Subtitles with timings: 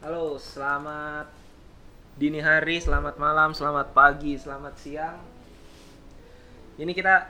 [0.00, 1.28] Halo, selamat
[2.16, 5.20] dini hari, selamat malam, selamat pagi, selamat siang.
[6.80, 7.28] Ini kita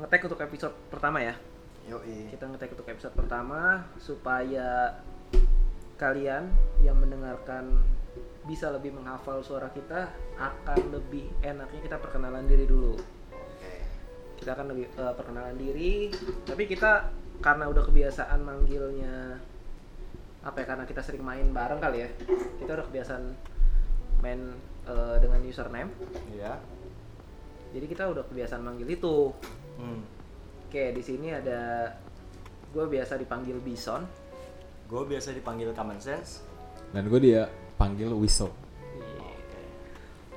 [0.00, 1.36] ngetek untuk episode pertama ya.
[1.84, 2.32] Yoi.
[2.32, 4.96] Kita ngetek untuk episode pertama supaya
[6.00, 6.48] kalian
[6.80, 7.84] yang mendengarkan
[8.48, 10.08] bisa lebih menghafal suara kita
[10.40, 12.96] akan lebih enaknya kita perkenalan diri dulu.
[13.36, 13.74] Oke.
[14.40, 16.08] Kita akan lebih eh, perkenalan diri,
[16.48, 17.12] tapi kita
[17.44, 19.44] karena udah kebiasaan manggilnya
[20.46, 22.08] apa ya karena kita sering main bareng kali ya.
[22.62, 23.24] Kita udah kebiasaan
[24.22, 24.54] main
[24.86, 25.90] eh, dengan username.
[26.30, 26.62] Iya.
[27.74, 29.34] Jadi kita udah kebiasaan manggil itu.
[29.76, 30.06] Hmm.
[30.70, 31.90] Oke, di sini ada
[32.70, 34.06] gue biasa dipanggil Bison.
[34.86, 36.46] Gue biasa dipanggil common sense.
[36.94, 38.54] Dan gue dia panggil Wiso.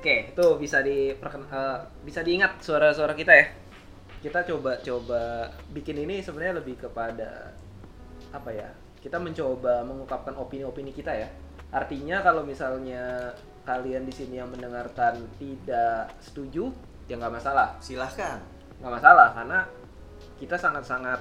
[0.00, 1.12] Oke, itu bisa di
[2.02, 3.46] bisa diingat suara-suara kita ya.
[4.20, 7.52] Kita coba-coba bikin ini sebenarnya lebih kepada
[8.32, 8.68] apa ya?
[9.00, 11.28] Kita mencoba mengungkapkan opini-opini kita ya.
[11.70, 16.68] Artinya kalau misalnya kalian di sini yang mendengarkan tidak setuju,
[17.06, 17.76] ya nggak masalah.
[17.78, 18.38] Silahkan.
[18.80, 19.60] nggak masalah karena
[20.36, 21.20] kita sangat-sangat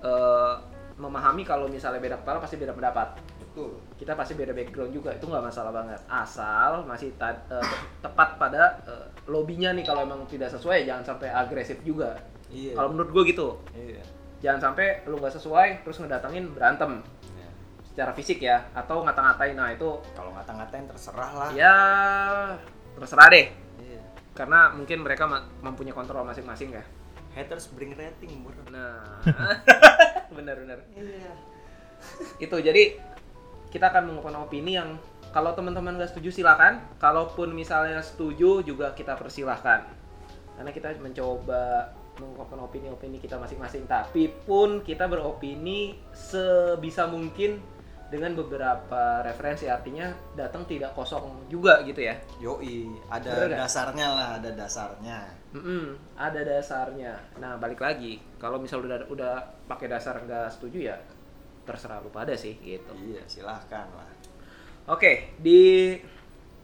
[0.00, 0.54] eh,
[0.96, 3.76] memahami kalau misalnya beda kepala pasti beda pendapat Betul.
[3.94, 7.70] kita pasti beda background juga itu nggak masalah banget asal masih ta- eh,
[8.00, 12.16] tepat pada eh, lobbynya nih kalau emang tidak sesuai jangan sampai agresif juga
[12.48, 12.72] Iya.
[12.72, 14.00] kalau menurut gue gitu Iya.
[14.38, 17.02] Jangan sampai lu nggak sesuai terus ngedatengin berantem
[17.34, 17.48] Iya.
[17.84, 21.50] secara fisik ya atau ngata-ngatain nah itu Kalau ngata-ngatain terserah lah.
[21.52, 21.74] ya
[22.94, 23.46] terserah deh
[23.78, 24.00] Iya.
[24.32, 25.26] karena mungkin mereka
[25.58, 26.84] mempunyai kontrol masing-masing ya
[27.28, 28.56] Haters bring rating, bro.
[28.68, 29.20] nah
[30.36, 31.34] benar-benar Iya.
[32.38, 32.98] itu jadi
[33.68, 34.96] kita akan mengungkapkan opini yang
[35.28, 39.84] kalau teman-teman nggak setuju silakan kalaupun misalnya setuju juga kita persilahkan
[40.56, 43.86] karena kita mencoba mengungkapkan opini-opini kita masing-masing.
[43.86, 47.62] Tapi pun kita beropini sebisa mungkin
[48.10, 49.70] dengan beberapa referensi.
[49.70, 52.18] Artinya datang tidak kosong juga gitu ya.
[52.42, 52.90] Yoi.
[53.08, 55.18] Ada Bener dasarnya lah, ada dasarnya.
[55.54, 57.16] Mm-mm, ada dasarnya.
[57.40, 58.20] Nah balik lagi.
[58.36, 59.34] Kalau misal udah udah
[59.70, 60.96] pakai dasar nggak setuju ya
[61.68, 62.92] terserah lu pada sih gitu.
[62.96, 64.08] Iya, silahkan lah.
[64.88, 65.92] Oke, di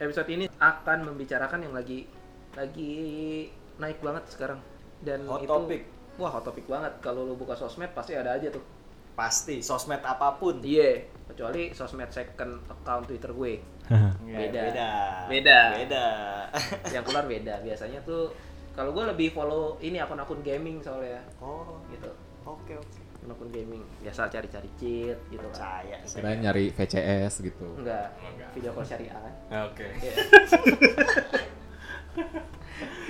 [0.01, 2.09] episode ini akan membicarakan yang lagi
[2.57, 2.97] lagi
[3.77, 4.63] naik banget sekarang
[5.05, 5.83] dan Hot itu topic.
[6.17, 8.65] wah hot topic banget kalau lu buka sosmed pasti ada aja tuh
[9.15, 10.59] Pasti sosmed apa pun.
[10.59, 14.11] iya kecuali sosmed second account twitter gue Iya,
[14.41, 14.61] Beda.
[14.65, 14.91] Beda.
[15.29, 15.59] Beda.
[15.77, 16.05] Beda.
[16.95, 18.33] yang keluar beda biasanya tuh
[18.73, 22.11] kalau gue lebih follow ini akun-akun gaming soalnya oh, gitu
[22.43, 22.99] oke oke.
[23.17, 26.19] akun-akun gaming biasa cari-cari cheat gitu kan Percaya saya.
[26.19, 27.67] Kirain nyari VCS gitu.
[27.77, 28.09] enggak
[28.51, 29.35] video call syariah kan
[29.65, 29.87] Oke.
[29.95, 30.13] Iya.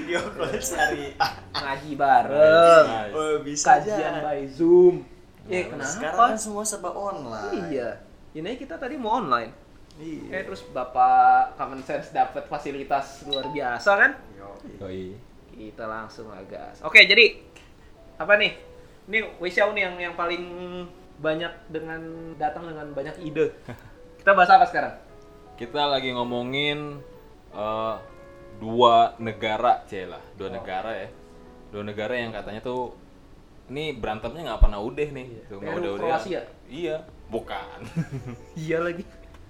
[0.04, 1.06] Video call cari.
[1.64, 4.20] ngaji bareng Oh, bisa kajian aja.
[4.20, 5.00] by zoom
[5.44, 7.68] Nah, eh kenapa Sekarang kan semua serba online.
[7.68, 8.00] Iya.
[8.32, 9.52] Ini kita tadi mau online.
[10.00, 10.40] Iya.
[10.40, 14.10] Eh terus Bapak Common Sense dapat fasilitas luar biasa kan?
[14.40, 14.72] Yoi.
[14.80, 15.04] Yoi.
[15.52, 16.80] Kita langsung gas.
[16.80, 17.36] Oke, jadi
[18.16, 18.56] apa nih?
[19.04, 20.40] Ini Wisau nih yang yang paling
[21.20, 22.00] banyak dengan
[22.40, 23.52] datang dengan banyak ide.
[24.24, 24.96] Kita bahas apa sekarang?
[25.60, 27.04] Kita lagi ngomongin
[27.52, 27.94] eh,
[28.60, 31.08] dua negara, celah, dua negara ya.
[31.74, 32.94] Dua negara yang katanya tuh
[33.70, 35.26] ini berantemnya nggak pernah udah nih.
[35.48, 36.08] Tuh, nggak Peru, udah-udah.
[36.12, 36.40] Kroasia?
[36.68, 36.96] Iya,
[37.32, 37.78] bukan.
[38.64, 39.04] Iya lagi.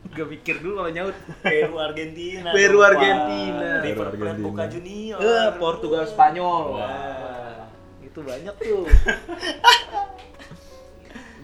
[0.05, 1.17] Gak mikir dulu kalau nyaut.
[1.41, 2.53] Peru Argentina.
[2.53, 2.85] Peru.
[2.85, 3.81] Argentina.
[3.81, 4.45] Peru, Argentina.
[4.45, 5.17] Boca Junior.
[5.17, 6.77] Eh, Portugal Spanyol.
[6.77, 6.85] Wah.
[6.85, 7.65] Wah,
[8.05, 8.85] Itu banyak tuh.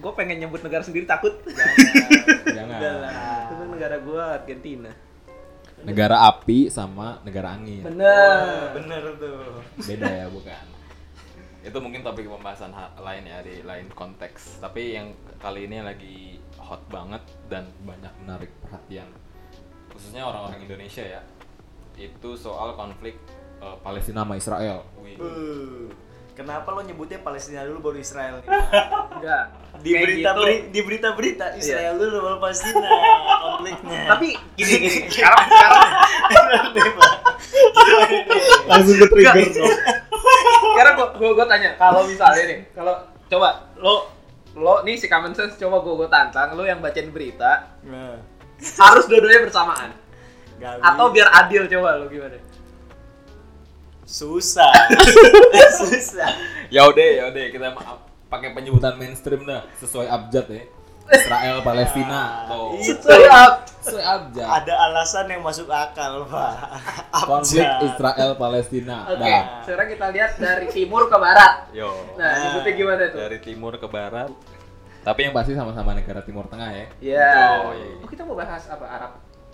[0.01, 1.41] gue pengen nyebut negara sendiri takut.
[2.45, 2.81] Jangan.
[3.53, 4.89] Itu negara gua Argentina.
[5.81, 7.81] Negara api sama negara angin.
[7.81, 8.73] Bener.
[8.77, 9.61] Bener tuh.
[9.81, 10.65] Beda ya, bukan.
[11.67, 14.61] Itu mungkin topik pembahasan ha- lain ya di lain konteks.
[14.61, 16.17] Tapi yang kali ini lagi
[16.57, 19.09] hot banget dan Banyak menarik perhatian.
[19.91, 21.21] khususnya orang-orang Indonesia ya.
[21.93, 23.19] Itu soal konflik
[23.59, 23.83] eh, Palestina.
[23.83, 24.77] Palestina sama Israel.
[25.03, 25.17] Wih.
[25.19, 25.85] Uh,
[26.31, 28.39] Kenapa lo nyebutnya Palestina dulu baru Israel?
[29.11, 29.43] Enggak.
[29.77, 30.39] Di Kayak berita gitu.
[30.39, 32.87] beri- di berita berita Israel dulu baru Palestina
[33.41, 33.99] konfliknya.
[34.07, 34.99] Tapi gini gini.
[35.11, 35.81] Sekarang sekarang
[38.65, 39.71] Langsung ke trigger dong.
[40.71, 42.93] sekarang gua, gua, gua tanya kalau misalnya nih, kalau
[43.27, 44.07] coba lo
[44.53, 48.15] lo nih si common sense coba gua, gua tantang lo yang bacain berita Nah,
[48.79, 49.91] harus dua-duanya bersamaan
[50.55, 51.15] nggak atau bisa.
[51.17, 52.37] biar adil coba lo gimana?
[54.11, 54.73] Susah.
[55.79, 56.31] susah.
[56.67, 57.67] Ya udah, ya udah kita
[58.27, 60.63] pakai penyebutan mainstream dah sesuai abjad ya.
[61.11, 62.79] Israel Palestina tuh.
[62.79, 63.07] Itu
[63.81, 64.45] Sesuai abjad.
[64.45, 66.53] ada alasan yang masuk akal, Pak.
[67.27, 67.87] Konflik Abjad.
[67.89, 68.97] Israel Palestina.
[69.09, 69.43] Oke, Dah.
[69.65, 71.53] sekarang kita lihat dari timur ke barat.
[71.73, 71.89] Yo.
[72.13, 73.19] Nah, nyebutnya gimana tuh?
[73.25, 74.29] Dari timur ke barat
[75.01, 76.85] Tapi yang pasti sama-sama negara Timur Tengah ya.
[77.01, 77.33] Iya.
[77.65, 78.05] Oh, iya.
[78.05, 79.11] Oh, kita mau bahas apa Arab?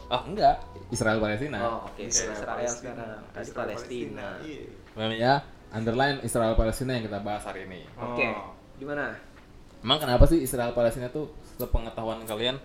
[0.07, 1.59] Oh enggak, Israel Palestina.
[1.59, 1.99] Oh, oke.
[1.99, 3.19] Israel, sekarang.
[3.35, 4.27] Tadi Palestina.
[4.39, 4.63] Iya.
[4.95, 5.33] Namanya
[5.75, 7.83] underline Israel Palestina yang kita bahas hari ini.
[7.99, 8.23] Oke.
[8.31, 8.55] Oh.
[8.79, 9.11] Gimana?
[9.83, 11.27] Emang kenapa sih Israel Palestina tuh
[11.57, 12.61] Sepengetahuan kalian,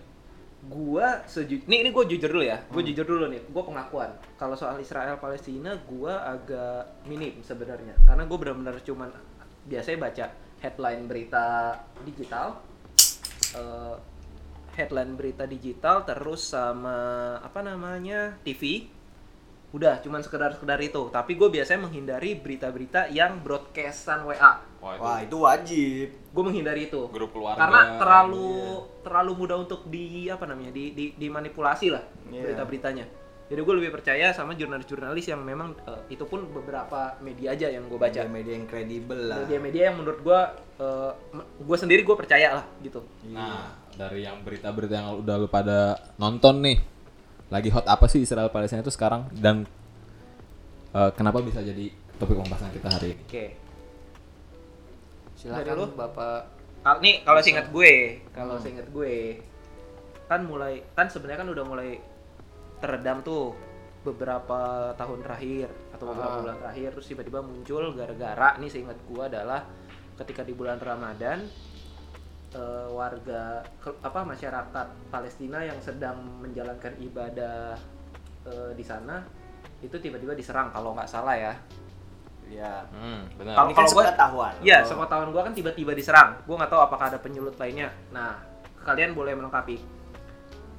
[0.63, 2.55] Gua seju nih ini gue jujur dulu ya.
[2.55, 2.71] Hmm.
[2.71, 3.41] Gue jujur dulu nih.
[3.51, 4.15] Gue pengakuan.
[4.39, 7.99] Kalau soal Israel Palestina, gua agak minim sebenarnya.
[8.07, 9.11] Karena gue benar-benar cuman
[9.67, 10.25] biasanya baca
[10.63, 11.75] headline berita
[12.07, 12.63] digital,
[13.59, 13.95] eh,
[14.73, 16.97] headline berita digital, terus sama
[17.39, 18.89] apa namanya TV.
[19.69, 21.09] Udah, cuman sekedar-sekedar itu.
[21.09, 24.61] Tapi gue biasanya menghindari berita-berita yang broadcastan WA.
[24.77, 26.07] wah itu Wah, itu wajib.
[26.29, 27.01] Gue menghindari itu.
[27.07, 27.57] grup keluarga.
[27.57, 28.53] karena terlalu
[29.01, 32.41] terlalu mudah untuk di apa namanya di, di dimanipulasi lah Iya.
[32.43, 33.05] berita-beritanya
[33.43, 37.85] jadi gue lebih percaya sama jurnalis-jurnalis yang memang eh, itu pun beberapa media aja yang
[37.85, 39.37] gue baca Media-media yang kredibel lah.
[39.41, 40.39] media-media yang menurut gue
[41.59, 45.79] gue sendiri gue percaya lah gitu Nah, dari yang berita-berita yang udah lu pada
[46.15, 46.77] nonton nih,
[47.47, 49.65] lagi hot apa sih Israel Palestina itu sekarang dan
[50.91, 53.23] eh, kenapa bisa jadi topik pembahasan kita hari ini?
[53.23, 53.45] oke
[55.35, 55.85] Silakan Dari lu?
[55.91, 56.39] Bapak.
[56.79, 57.93] Kal- nih kalau seingat gue
[58.31, 59.39] kalau seingat gue
[60.25, 61.89] kan mulai kan sebenarnya kan udah mulai
[62.77, 63.55] teredam tuh
[64.03, 64.59] beberapa
[64.93, 66.41] tahun terakhir atau beberapa Ah.
[66.41, 69.63] bulan terakhir terus tiba-tiba muncul gara-gara nih seingat gue adalah
[70.17, 71.47] ketika di bulan Ramadan
[72.53, 73.43] eh, warga
[73.77, 77.73] ke- apa masyarakat Palestina yang sedang menjalankan ibadah
[78.43, 79.21] eh, di sana
[79.79, 81.53] itu tiba-tiba diserang kalau nggak salah ya
[82.43, 82.85] Iya.
[82.91, 83.55] Hmm, benar.
[83.55, 84.53] Kalau- kan sepengetahuan.
[84.59, 84.85] Iya, Oh.
[84.85, 86.43] sepengetahuan gua kan tiba-tiba diserang.
[86.43, 87.87] Gua nggak tahu apakah ada penyulut lainnya.
[88.11, 88.35] Nah,
[88.83, 89.79] kalian boleh melengkapi.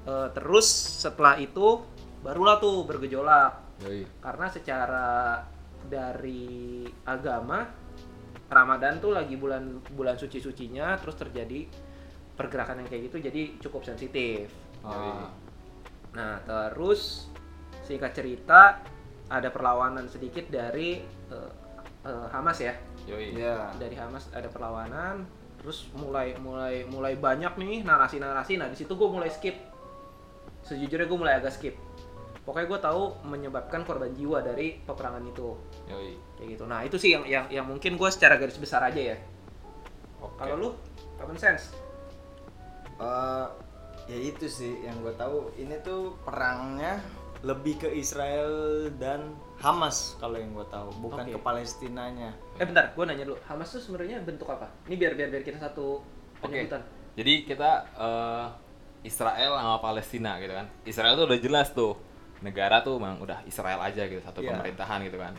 [0.04, 0.68] Eh, terus
[1.00, 1.80] setelah itu
[2.20, 4.04] barulah tuh bergejolak Yoi.
[4.20, 5.40] karena secara
[5.82, 7.64] dari agama
[8.54, 11.66] Ramadan tuh lagi bulan bulan suci-sucinya terus terjadi
[12.38, 14.50] pergerakan yang kayak gitu jadi cukup sensitif.
[14.86, 15.12] Yoi.
[16.14, 17.26] Nah, terus
[17.82, 18.80] singkat cerita
[19.28, 21.52] ada perlawanan sedikit dari eh,
[22.04, 22.74] eh, Hamas ya
[23.08, 23.36] Yoi.
[23.36, 23.76] Iya.
[23.76, 25.24] dari Hamas ada perlawanan
[25.60, 29.56] terus mulai mulai mulai banyak nih narasi-narasi nah di situ gue mulai skip
[30.64, 31.76] sejujurnya gue mulai agak skip
[32.44, 35.56] pokoknya gue tahu menyebabkan korban jiwa dari peperangan itu
[35.88, 36.12] Yoi.
[36.36, 39.16] kayak gitu nah itu sih yang yang, yang mungkin gue secara garis besar aja ya
[40.20, 40.36] Oke.
[40.40, 40.68] kalau lu
[41.20, 41.72] common sense
[42.94, 43.46] Eh,
[44.06, 47.02] ya itu sih yang gue tahu ini tuh perangnya
[47.42, 51.34] lebih ke Israel dan Hamas kalau yang gue tahu bukan Oke.
[51.34, 55.28] ke Palestinanya eh bentar gue nanya dulu Hamas tuh sebenarnya bentuk apa ini biar biar
[55.32, 56.00] biar kita satu
[56.38, 56.46] Oke.
[56.46, 58.46] penyebutan Jadi kita eh,
[59.04, 60.66] Israel sama Palestina gitu kan.
[60.82, 61.94] Israel tuh udah jelas tuh.
[62.42, 64.54] Negara tuh memang udah Israel aja gitu, satu Iya.
[64.56, 65.34] pemerintahan gitu kan.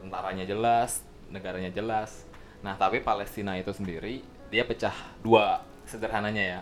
[0.00, 2.24] Tentaranya jelas, negaranya jelas.
[2.62, 4.94] Nah, tapi Palestina itu sendiri dia pecah
[5.24, 6.60] dua sederhananya ya.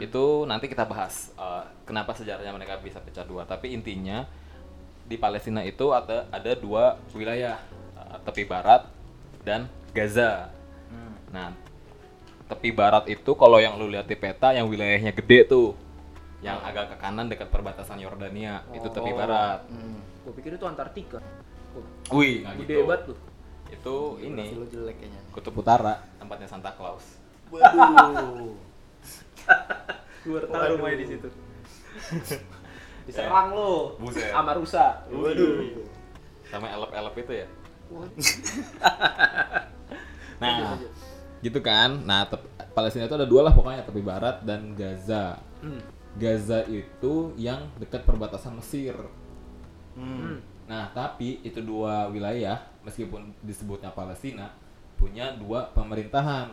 [0.00, 3.44] Itu nanti kita bahas eh, kenapa sejarahnya mereka bisa pecah dua.
[3.44, 4.24] Tapi intinya
[5.04, 7.60] di Palestina itu ada ada dua wilayah,
[7.98, 8.88] eh, tepi barat
[9.44, 10.50] dan Gaza.
[11.30, 11.50] Nah,
[12.46, 15.74] tepi barat itu kalau yang lu lihat di peta yang wilayahnya gede tuh.
[16.44, 19.16] Yang agak ke kanan dekat perbatasan Yordania, itu tepi Oh.
[19.16, 19.64] barat.
[20.20, 21.20] gue pikir itu Antartika
[22.08, 22.86] Wih, nah gede gitu.
[22.86, 23.18] banget tuh
[23.66, 25.94] Itu ini Profil lu jelek kayaknya kutub Utara.
[26.16, 27.18] tempatnya Santa Claus.
[27.48, 28.54] waduh
[30.24, 31.28] gue tahu rumahnya di situ
[33.06, 33.96] diserang lo
[34.30, 35.84] sama rusa waduh
[36.44, 37.46] Sama elep-elep itu ya.
[40.34, 40.76] Nah,
[41.40, 42.02] gitu kan.
[42.02, 42.26] Nah,
[42.72, 45.38] Palestina itu ada dua lah pokoknya, tepi barat dan Gaza.
[45.60, 45.78] Hmm.
[46.14, 48.94] Gaza itu yang dekat perbatasan Mesir.
[49.98, 50.54] hmm.
[50.64, 52.56] Nah, tapi itu dua wilayah
[52.86, 54.48] meskipun disebutnya Palestina
[54.96, 56.48] punya dua pemerintahan.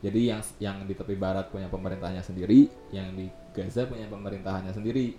[0.00, 5.14] Jadi yang yang di tepi barat punya pemerintahannya sendiri, yang di Gaza punya pemerintahannya sendiri.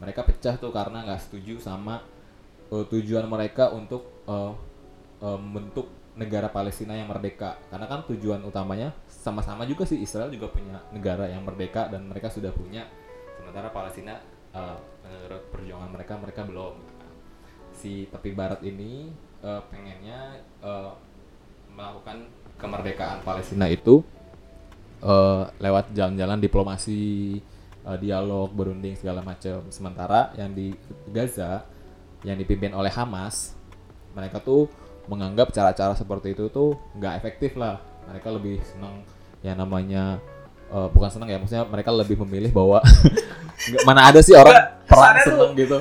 [0.00, 2.00] Mereka pecah tuh karena nggak setuju sama
[2.72, 4.52] eh, tujuan mereka untuk eh,
[5.20, 7.60] eh, membentuk negara Palestina yang merdeka.
[7.70, 12.32] Karena kan tujuan utamanya sama-sama juga sih Israel juga punya negara yang merdeka dan mereka
[12.32, 12.86] sudah punya.
[13.38, 14.18] Sementara Palestina
[14.54, 16.74] eh, menurut perjuangan mereka mereka belum.
[17.70, 19.10] Si tepi barat ini
[19.42, 20.92] eh, pengennya eh,
[21.70, 22.26] melakukan
[22.58, 24.02] kemerdekaan Palestina itu
[25.00, 27.38] eh, lewat jalan-jalan diplomasi,
[27.86, 29.64] eh, dialog, berunding segala macam.
[29.70, 30.74] Sementara yang di
[31.08, 31.64] Gaza
[32.20, 33.56] yang dipimpin oleh Hamas,
[34.12, 34.68] mereka tuh
[35.10, 37.82] menganggap cara-cara seperti itu tuh nggak efektif lah.
[38.06, 39.02] Mereka lebih senang
[39.40, 40.22] yang namanya
[40.68, 42.78] eh, bukan senang ya, maksudnya mereka lebih memilih bahwa
[43.86, 44.54] mana ada sih orang
[44.86, 45.78] perang kesannya tuh- seneng gitu.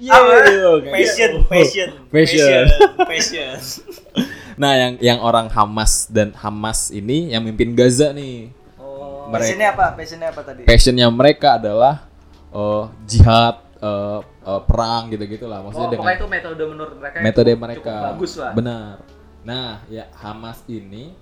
[0.00, 0.32] Apa?
[0.80, 2.64] Kayak- passion passion Passion.
[3.00, 3.56] passion
[4.60, 8.52] Nah, yang yang orang Hamas dan Hamas ini yang mimpin Gaza nih.
[8.76, 9.86] oh mereka Passionnya apa?
[9.94, 10.62] Passionnya apa tadi?
[10.64, 12.04] passionnya mereka adalah
[12.50, 15.60] eh, jihad, eh, eh, perang gitu-gitu lah.
[15.60, 18.52] Maksudnya Oh, dengan itu metode menurut mereka metode cukup- mereka cukup bagus lah.
[18.52, 18.94] benar
[19.40, 21.16] nah ya Hamas ini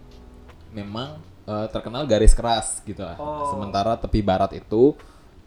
[0.70, 3.48] memang eh, terkenal garis keras gitu lah Oh.
[3.48, 4.98] sementara tepi barat itu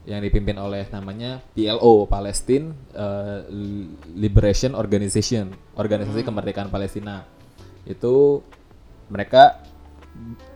[0.01, 3.39] yang dipimpin oleh namanya PLO Palestine eh,
[4.11, 7.27] Liberation Organization organisasi kemerdekaan Palestina
[7.83, 8.39] itu
[9.07, 9.61] mereka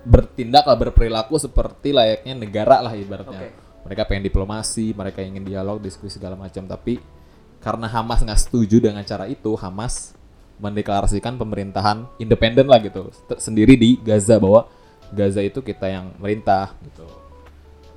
[0.03, 3.49] bertindak lah berperilaku seperti layaknya negara lah ibaratnya Oke.
[3.83, 6.99] mereka pengen diplomasi mereka ingin dialog diskusi segala macam tapi
[7.65, 10.13] karena Hamas nggak setuju dengan cara itu Hamas
[10.61, 14.69] mendeklarasikan pemerintahan independen lah gitu sendiri di Gaza bahwa
[15.09, 17.03] Gaza itu kita yang merintah gitu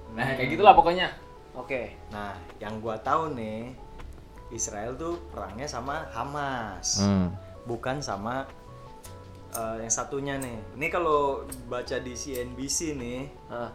[0.09, 1.15] Nah, kayak gitulah pokoknya.
[1.55, 1.95] Oke.
[2.11, 3.71] Nah, yang gua tahu nih,
[4.51, 7.31] Israel tuh perangnya sama Hamas, Hmm.
[7.63, 8.43] bukan sama
[9.49, 10.59] eh, yang satunya nih.
[10.75, 13.71] Ini kalau baca di CNBC nih, Ah,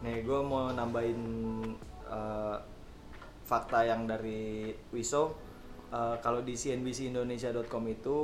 [0.00, 1.18] nih gue mau nambahin
[2.06, 2.56] eh,
[3.44, 5.34] fakta yang dari Wiso.
[5.92, 8.18] Eh, kalau di CNBCindonesia.com itu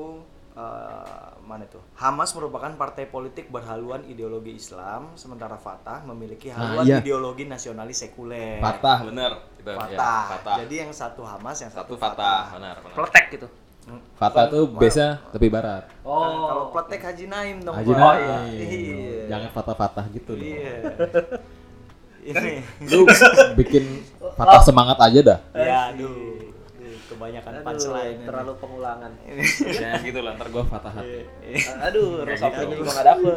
[0.57, 1.85] eh, mana tuh?
[2.01, 6.99] Hamas merupakan partai politik berhaluan ideologi Islam, sementara Fatah memiliki Nah, haluan iya.
[6.99, 8.59] ideologi nasionalis sekuler.
[8.59, 9.33] Fatah Bener.
[9.61, 10.23] Itu, ya, Fatah.
[10.41, 10.57] Fatah.
[10.65, 12.95] Jadi yang satu Hamas, yang Satu satu, Fatah, benar, benar.
[12.97, 13.49] Peletek gitu.
[13.89, 14.01] Hmm.
[14.21, 14.81] Fatah tuh Wow.
[14.85, 16.21] biasa tepi barat Oh.
[16.21, 17.73] Nah, kalau pletek Haji Naim dong.
[17.73, 17.93] Haji.
[17.93, 18.41] Naim.
[18.53, 19.21] Iya.
[19.33, 20.45] jangan fatah-fatah gitu dong.
[20.45, 20.77] Iya.
[22.29, 22.61] Ini.
[22.93, 23.09] lu
[23.57, 24.05] bikin
[24.39, 26.07] patah semangat aja dah Ya, aduh.
[26.09, 28.21] Aduh, Kebanyakan Aduh, punchline.
[28.23, 29.13] terlalu pengulangan.
[29.81, 31.25] Ya gitu lah, ntar gue patah hati.
[31.43, 31.73] Iya.
[31.85, 32.79] Aduh, Kayak resapannya gitu.
[32.79, 33.35] juga gak dapet.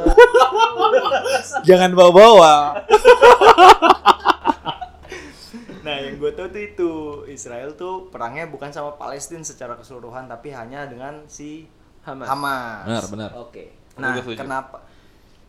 [1.68, 2.54] Jangan bawa-bawa.
[5.82, 6.92] nah, yang gue tahu tuh itu
[7.28, 11.66] Israel tuh perangnya bukan sama Palestina secara keseluruhan, tapi hanya dengan si
[12.02, 12.28] Hamas.
[12.28, 12.84] Hamas.
[12.84, 13.64] benar benar Oke.
[13.96, 14.40] Nah, Gue setuju.
[14.42, 14.78] kenapa?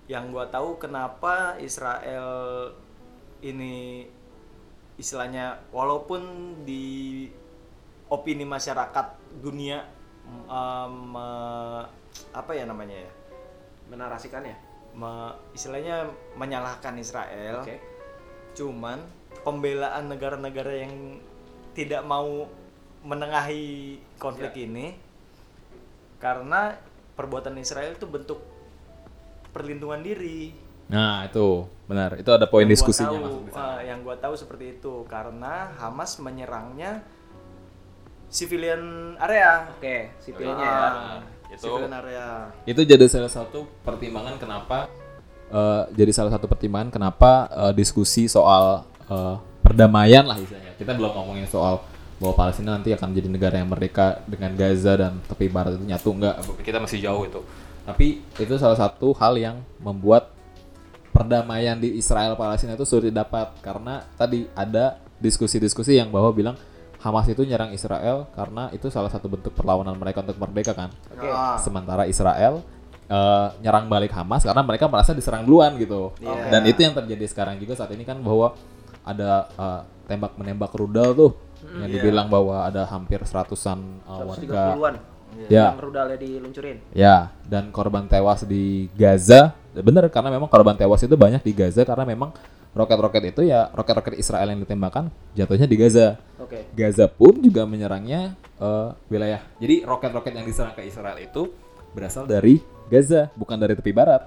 [0.04, 2.28] Yang gua tahu kenapa Israel
[3.40, 4.04] ini
[5.02, 6.22] istilahnya walaupun
[6.62, 7.26] di
[8.06, 9.82] opini masyarakat dunia
[10.46, 11.86] em, me-
[12.30, 13.10] apa ya namanya ya?
[13.90, 14.54] Menarasikannya.
[14.94, 16.06] Me- istilahnya
[16.38, 17.66] menyalahkan Israel.
[17.66, 17.82] Oke.
[18.54, 19.02] Cuman
[19.42, 21.18] pembelaan negara-negara yang
[21.74, 22.46] tidak mau
[23.02, 24.70] menengahi konflik Ya.
[24.70, 24.94] ini
[26.22, 26.78] karena
[27.18, 28.38] perbuatan Israel itu bentuk
[29.50, 30.54] perlindungan diri.
[30.92, 31.46] Nah itu
[31.82, 33.64] benar itu ada poin Yang gua diskusinya tahu, masuk di sana.
[33.66, 37.00] ah, yang gua tahu seperti itu karena Hamas menyerangnya
[38.28, 38.82] civilian
[39.18, 39.68] area.
[39.70, 41.52] Oke, sipilnya Ah, ya.
[41.52, 42.26] Itu- civilian area.
[42.64, 44.88] itu jadi salah satu pertimbangan kenapa
[45.48, 51.12] eh, jadi salah satu pertimbangan kenapa eh, diskusi soal eh, perdamaian lah istilahnya kita belum
[51.12, 51.84] ngomongin soal
[52.16, 56.08] bahwa Palestina nanti akan jadi negara yang merdeka dengan Gaza dan tepi barat itu nyatu
[56.10, 57.40] enggak Kita masih jauh itu.
[57.82, 60.30] tapi itu salah satu hal yang membuat
[61.12, 66.56] perdamaian di Israel Palestina itu sulit didapat karena tadi ada diskusi-diskusi yang bahwa bilang
[66.98, 71.26] Hamas itu nyerang Israel karena itu salah satu bentuk perlawanan mereka untuk merdeka kan Oke.
[71.26, 72.62] Ah, sementara Israel
[73.06, 76.48] eh, nyerang balik Hamas karena mereka merasa diserang duluan gitu Iya.
[76.48, 78.54] dan itu yang terjadi sekarang juga saat ini kan bahwa
[79.02, 81.30] ada eh, tembak menembak rudal tuh
[81.76, 81.94] yang Iya.
[81.98, 84.94] dibilang bahwa ada hampir seratusan eh, warga 130-an
[85.48, 86.78] ya yang rudalnya diluncurin.
[86.92, 91.82] ya dan korban tewas di Gaza bener karena memang korban tewas itu banyak di Gaza
[91.82, 92.32] karena memang
[92.72, 96.68] roket-roket itu ya roket-roket Israel yang ditembakkan jatuhnya di Gaza Oke.
[96.72, 99.40] Gaza pun juga menyerangnya eh, wilayah.
[99.60, 101.52] Jadi roket-roket yang diserang ke Israel itu
[101.92, 104.20] berasal dari Gaza, bukan dari tepi barat.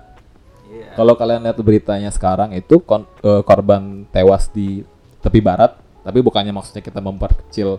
[0.69, 0.93] iya.
[0.97, 4.81] Kalau kalian lihat beritanya sekarang itu kon- eh, korban tewas di
[5.21, 7.77] tepi barat, tapi bukannya maksudnya kita memperkecil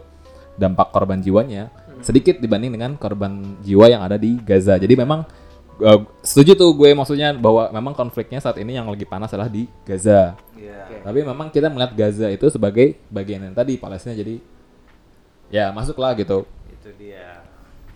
[0.59, 1.71] dampak korban jiwanya,
[2.07, 4.79] sedikit dibanding dengan korban jiwa yang ada di Gaza.
[4.79, 5.27] Jadi memang
[5.83, 9.67] eh, setuju tuh gue maksudnya bahwa memang konfliknya saat ini yang lagi panas adalah di
[9.83, 10.39] Gaza.
[10.55, 10.87] Iya.
[10.87, 10.97] Oke.
[11.03, 14.39] Tapi memang kita melihat Gaza itu sebagai bagian yang tadi Palestina jadi
[15.51, 16.47] ya masuklah gitu.
[16.71, 17.43] Itu dia.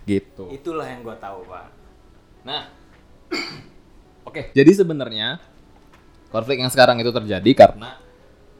[0.03, 0.43] Gitu.
[0.51, 1.65] Itulah yang gua tahu, Pak.
[2.43, 2.67] Nah,
[4.27, 4.51] oke.
[4.51, 5.39] Jadi sebenarnya
[6.33, 7.95] konflik yang sekarang itu terjadi karena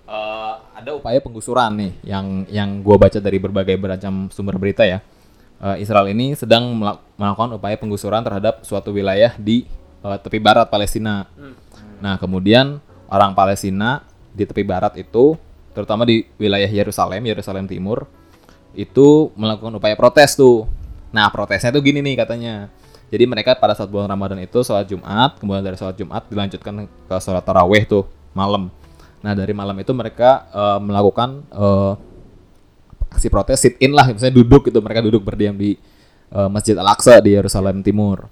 [0.07, 5.03] eh, ada upaya penggusuran nih yang yang gua baca dari berbagai beragam sumber berita ya.
[5.61, 9.69] Eh, Israel ini sedang melak- melakukan upaya penggusuran terhadap suatu wilayah di
[10.01, 11.29] eh, tepi barat Palestina.
[12.01, 14.01] Nah, kemudian orang Palestina
[14.33, 15.37] di tepi barat itu,
[15.77, 18.09] terutama di wilayah Yerusalem, Yerusalem Timur,
[18.73, 20.65] itu melakukan upaya protes tuh.
[21.13, 22.73] Nah, protesnya tuh gini nih katanya.
[23.11, 27.15] Jadi mereka pada saat bulan Ramadan itu sholat Jumat, kemudian dari sholat Jumat dilanjutkan ke
[27.19, 28.71] sholat taraweh tuh malam.
[29.21, 31.93] Nah dari malam itu mereka eh, melakukan eh,
[33.11, 35.75] aksi protes sit in lah, misalnya duduk gitu mereka duduk berdiam di
[36.31, 38.25] eh, Masjid Al Aqsa di Yerusalem Timur.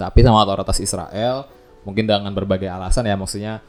[0.00, 1.44] Tapi sama otoritas Israel
[1.84, 3.60] mungkin dengan berbagai alasan ya maksudnya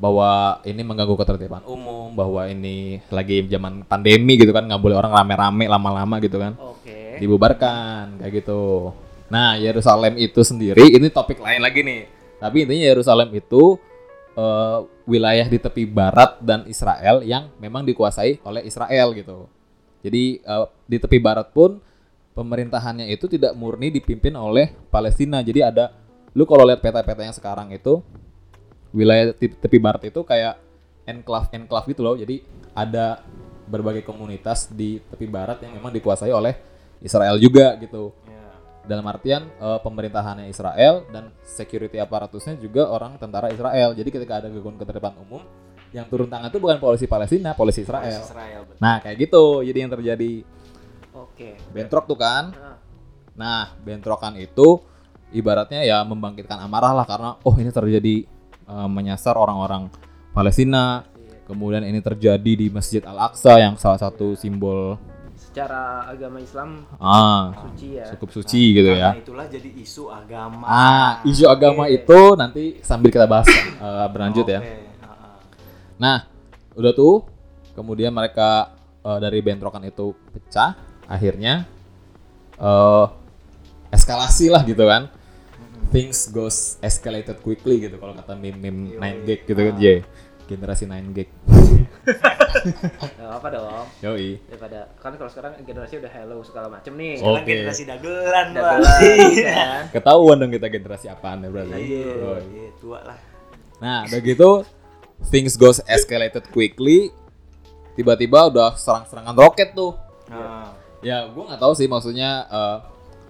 [0.00, 5.12] bahwa ini mengganggu ketertiban umum, bahwa ini lagi zaman pandemi gitu kan, nggak boleh orang
[5.12, 6.56] rame-rame lama-lama gitu kan.
[6.56, 7.20] Oke.
[7.20, 8.96] Dibubarkan kayak gitu.
[9.28, 12.08] Nah, Yerusalem itu sendiri ini topik lain lagi nih.
[12.40, 13.76] Tapi intinya Yerusalem itu
[14.40, 19.52] eh, wilayah di tepi barat dan Israel yang memang dikuasai oleh Israel gitu.
[20.00, 21.80] Jadi eh, di tepi barat pun
[22.32, 25.44] pemerintahannya itu tidak murni dipimpin oleh Palestina.
[25.44, 25.92] Jadi ada
[26.32, 28.00] lu kalau lihat peta-peta yang sekarang itu
[28.94, 30.56] wilayah te- tepi barat itu kayak
[31.04, 32.16] enclave enclave gitu loh.
[32.16, 32.42] Jadi
[32.72, 33.20] ada
[33.70, 36.58] berbagai komunitas di tepi barat yang memang dikuasai oleh
[37.02, 38.10] Israel juga gitu.
[38.26, 38.44] Ya.
[38.86, 43.94] Dalam artian eh, pemerintahannya Israel dan security aparatusnya juga orang tentara Israel.
[43.94, 45.44] Jadi ketika ada gangguan ketertiban umum,
[45.90, 48.22] yang turun tangan itu bukan polisi Palestina, polisi Israel.
[48.22, 48.78] Israel betul.
[48.78, 49.44] Nah kayak gitu.
[49.66, 50.32] Jadi yang terjadi
[51.14, 51.58] Oke.
[51.74, 52.54] bentrok tuh kan.
[52.54, 52.76] Nah,
[53.40, 54.82] Nah bentrokan itu
[55.32, 58.16] ibaratnya ya membangkitkan amarah lah karena oh ini terjadi
[58.68, 59.90] eh, menyasar orang-orang
[60.36, 61.06] Palestina.
[61.50, 64.94] Kemudian ini terjadi di Masjid Al Aqsa yang salah satu simbol
[65.34, 68.06] secara agama Islam ah suci ya.
[68.14, 69.18] cukup suci gitu Karena ya.
[69.18, 70.62] itulah jadi isu agama.
[70.62, 74.62] Ah, isu agama itu nanti sambil kita bahas eh, berlanjut ya.
[76.00, 76.24] Nah,
[76.72, 77.28] udah tuh,
[77.76, 78.72] kemudian mereka
[79.04, 80.72] eh, dari bentrokan itu pecah,
[81.04, 81.68] akhirnya
[82.56, 83.06] eh
[83.92, 85.12] eskalasi lah gitu kan.
[85.90, 89.84] Things goes escalated quickly gitu kalau kata meme-meme 9 gig gitu kan, J.
[90.46, 91.28] Generasi 9 gig.
[92.06, 93.86] Gak apa dong.
[93.98, 94.38] Yoi.
[94.46, 97.18] Daripada kan kalau sekarang generasi udah hello segala macem nih.
[97.18, 97.50] Sekarang Oke.
[97.50, 98.46] generasi dagelan.
[98.54, 99.00] Dagelan,
[99.34, 99.50] Iya.
[99.58, 99.82] kan?
[99.90, 101.74] Ketahuan dong kita generasi apaan ya berarti.
[101.74, 103.18] Iya, iya, tua lah.
[103.82, 104.50] Nah, udah gitu
[105.28, 107.12] things goes escalated quickly.
[107.92, 109.92] Tiba-tiba udah serang-serangan roket tuh.
[110.30, 112.76] Nah, Ya, gue nggak tahu sih maksudnya eh,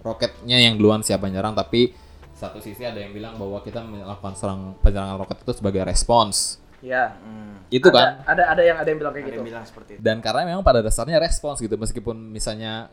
[0.02, 1.94] roketnya yang duluan siapa yang nyerang, tapi
[2.34, 6.58] satu sisi ada yang bilang bahwa kita melakukan serang penyerangan roket itu sebagai respons.
[6.82, 7.14] Ya.
[7.20, 8.10] hmm, Itu Ada- kan.
[8.26, 9.38] Ada ada yang ada yang bilang kayak ada gitu.
[9.38, 10.00] yang bilang seperti itu.
[10.02, 12.90] Dan karena memang pada dasarnya respons gitu, meskipun misalnya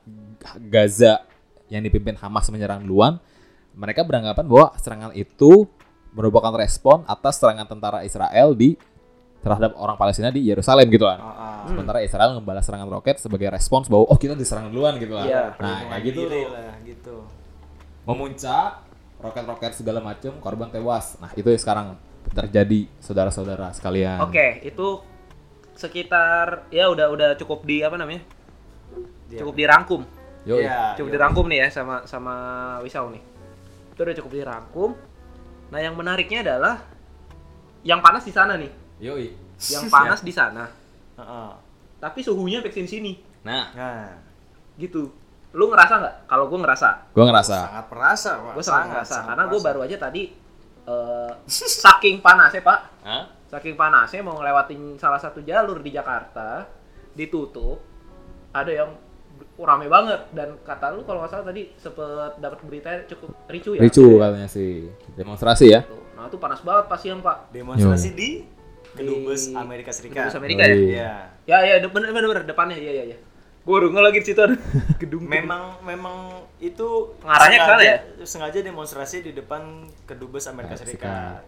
[0.69, 1.25] Gaza
[1.73, 3.17] yang dipimpin Hamas menyerang duluan,
[3.73, 5.65] mereka beranggapan bahwa serangan itu
[6.13, 8.75] merupakan respon atas serangan tentara Israel di
[9.41, 11.19] terhadap orang Palestina di Yerusalem gitu kan.
[11.21, 11.57] Ah, ah.
[11.69, 15.23] Sementara Israel membalas serangan roket sebagai respons bahwa oh kita diserang duluan gitu lah.
[15.23, 15.43] Iya.
[15.61, 16.21] Nah, kayak gitu.
[16.27, 17.15] lah, gitu.
[18.07, 18.87] memuncak
[19.19, 21.87] roket-roket segala macam korban tewas nah itu yang sekarang
[22.31, 25.03] terjadi saudara-saudara sekalian Oke, itu
[25.77, 28.25] sekitar ya udah udah cukup di apa namanya?
[29.29, 30.01] Dia- Cukup dirangkum.
[30.43, 30.65] Yoi.
[30.65, 31.15] Iya, Cukup iya.
[31.21, 32.33] dirangkum nih ya sama sama
[32.81, 33.21] Wisau nih.
[33.93, 34.89] Itu udah cukup dirangkum.
[35.67, 36.83] Nah, yang menariknya adalah
[37.83, 38.71] yang panas di sana nih.
[39.03, 39.27] Yoi.
[39.71, 40.65] Yang panas di sana.
[41.17, 41.55] Ah.
[41.97, 43.17] Tapi suhunya vaksin sini.
[43.41, 44.13] nah Nah,
[44.77, 45.09] Gitu.
[45.57, 46.15] Lu ngerasa nggak?
[46.29, 46.89] Kalau gue ngerasa.
[47.15, 48.53] gue ngerasa sangat perasa, Pak.
[48.53, 49.13] Gue sangat ngerasa.
[49.15, 50.23] sangat Karena gue baru aja tadi
[50.87, 51.31] eh,
[51.83, 52.79] saking panasnya pak.
[53.03, 53.23] Hah?
[53.47, 56.67] Saking panasnya mau ngelewatin salah satu jalur di Jakarta
[57.15, 57.79] ditutup.
[58.53, 58.91] Ada yang
[59.59, 62.05] rame banget dan kata lu kalau nggak salah tadi sempet
[62.37, 63.81] dapat berita cukup ricu ya.
[63.81, 65.81] ricu katanya sih demonstrasi ya.
[66.13, 67.49] Nah itu panas banget pas siang pak.
[67.49, 68.13] demonstrasi Yoi.
[68.13, 68.29] di
[68.89, 70.25] Kedubes Di- Amerika Serikat.
[70.25, 70.69] Kedubes Amerika ya?
[70.69, 70.85] Yoi.
[70.91, 71.11] Iya.
[71.45, 73.17] Ya ya bener bener, bener depannya ya ya ya.
[73.61, 74.55] Gue baru lagi di situ ada
[75.01, 75.23] gedung.
[75.23, 76.15] Memang memang
[76.57, 77.97] itu Pengarahnya ke sana sengaja, ya?
[78.23, 79.61] sengaja demonstrasi di depan
[80.03, 81.41] Kedubes Amerika Serikat.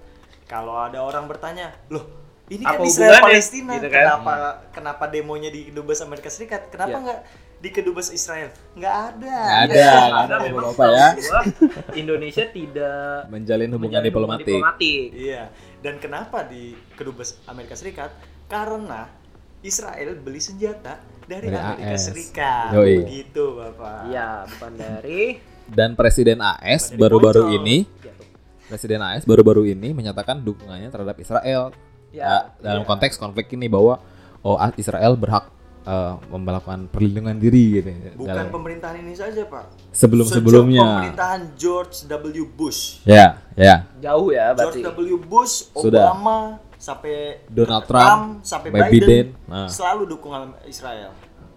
[0.44, 2.10] Kalau ada orang bertanya, "Loh,
[2.48, 3.94] ini Apa kan Israel hubungannya?" Palestina, Gitu kan?
[3.96, 4.34] kenapa
[4.70, 6.68] kenapa demonya di Kedubes Amerika Serikat?
[6.68, 7.04] Kenapa Iya.
[7.04, 7.20] nggak
[7.60, 8.50] di Kedubes Israel?
[8.74, 9.38] Nggak ada.
[9.38, 9.92] Nggak ada, Iya.
[9.92, 10.16] nggak ada.
[10.16, 11.08] Karena memang Bapak ya.
[12.02, 15.08] Indonesia tidak menjalin hubungan menjalin diplomatik diplomatik.
[15.12, 15.44] Iya.
[15.80, 18.12] Dan kenapa di Kedubes Amerika Serikat?
[18.48, 19.08] Karena
[19.60, 22.04] Israel beli senjata dari, Dari Amerika AS.
[22.08, 22.70] Serikat.
[22.74, 22.96] Yoi.
[23.04, 24.00] Begitu, Bapak.
[24.08, 25.22] Iya, bukan dari
[25.78, 28.26] dan presiden AS baru-baru ini ya, tuh.
[28.66, 31.70] presiden AS baru-baru ini menyatakan dukungannya terhadap Israel
[32.10, 32.90] Ya, Ya, dalam iya.
[32.90, 34.02] konteks konflik ini bahwa
[34.42, 35.46] oh Israel berhak
[35.82, 39.92] eh, melakukan perlindungan diri gitu Bukan dalam- pemerintahan ini saja, Pak.
[39.92, 42.46] sebelum-sebelumnya Sejak pemerintahan George W.
[42.48, 43.02] Bush.
[43.04, 44.80] ya ya jauh ya berarti.
[44.82, 45.18] George W.
[45.20, 46.10] Bush, Sudah.
[46.10, 46.40] Obama,
[46.76, 49.68] sampai Donald Trump, sampai Biden, Biden, nah.
[49.68, 51.12] selalu dukungan Israel.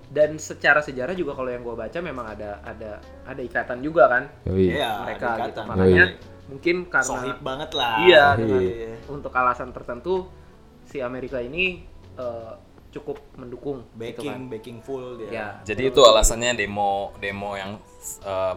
[0.06, 4.28] Dan secara sejarah juga kalau yang gue baca memang ada ada ada ikatan juga kan.
[4.44, 5.60] Iya, mereka ada gitu.
[5.64, 6.16] Makanya Yoi.
[6.48, 7.96] mungkin karena Sohib banget lah.
[7.98, 8.92] iya dengan Iya.
[9.08, 10.28] untuk alasan tertentu
[10.84, 11.80] si Amerika ini
[12.12, 12.52] eh,
[12.92, 14.42] cukup mendukung gitu Backing, kan.
[14.52, 15.30] backing full dia.
[15.32, 15.46] Ya.
[15.64, 17.80] Jadi itu alasannya demo demo yang
[18.22, 18.54] uh,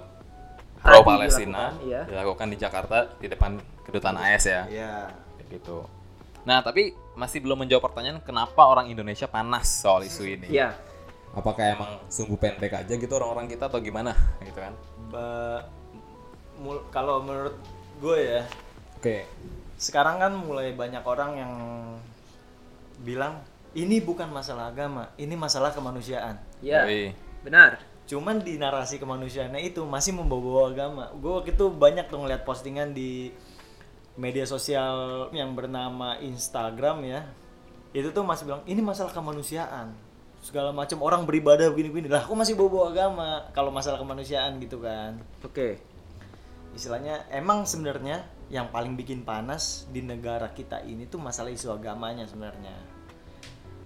[0.75, 2.01] Tadi pro Palestina dilakukan, iya.
[2.05, 3.51] dilakukan di Jakarta di depan
[3.87, 4.67] kedutaan AS ya.
[4.67, 4.93] Iya.
[5.39, 5.77] Kayak gitu.
[6.45, 10.51] Nah, tapi masih belum menjawab pertanyaan kenapa orang Indonesia panas soal isu ini.
[10.51, 10.75] Iya.
[11.35, 14.71] apakah emang Sungguh pendek aja gitu orang-orang kita atau gimana gitu kan.
[15.11, 15.67] Ba-
[16.55, 17.59] mul- kalau menurut
[17.99, 18.41] gue ya,
[18.95, 19.27] oke
[19.75, 21.53] sekarang kan mulai banyak orang yang
[23.03, 23.43] bilang
[23.75, 26.39] ini bukan masalah agama, ini masalah kemanusiaan.
[26.63, 27.11] Ya, Yoi.
[27.43, 27.83] benar.
[28.07, 31.11] Cuman di narasi kemanusiaannya itu masih membawa agama.
[31.19, 33.35] Gue waktu itu banyak tuh ngeliat postingan di
[34.15, 37.21] media sosial yang bernama Instagram ya.
[37.91, 39.91] Itu tuh masih bilang ini masalah kemanusiaan.
[40.39, 42.07] Segala macam orang beribadah begini-begini.
[42.07, 45.17] Lah, aku masih bawa agama kalau masalah kemanusiaan gitu kan.
[45.41, 45.81] Oke.
[46.77, 52.29] Istilahnya emang sebenarnya yang paling bikin panas di negara kita ini tuh masalah isu agamanya
[52.29, 52.94] sebenarnya.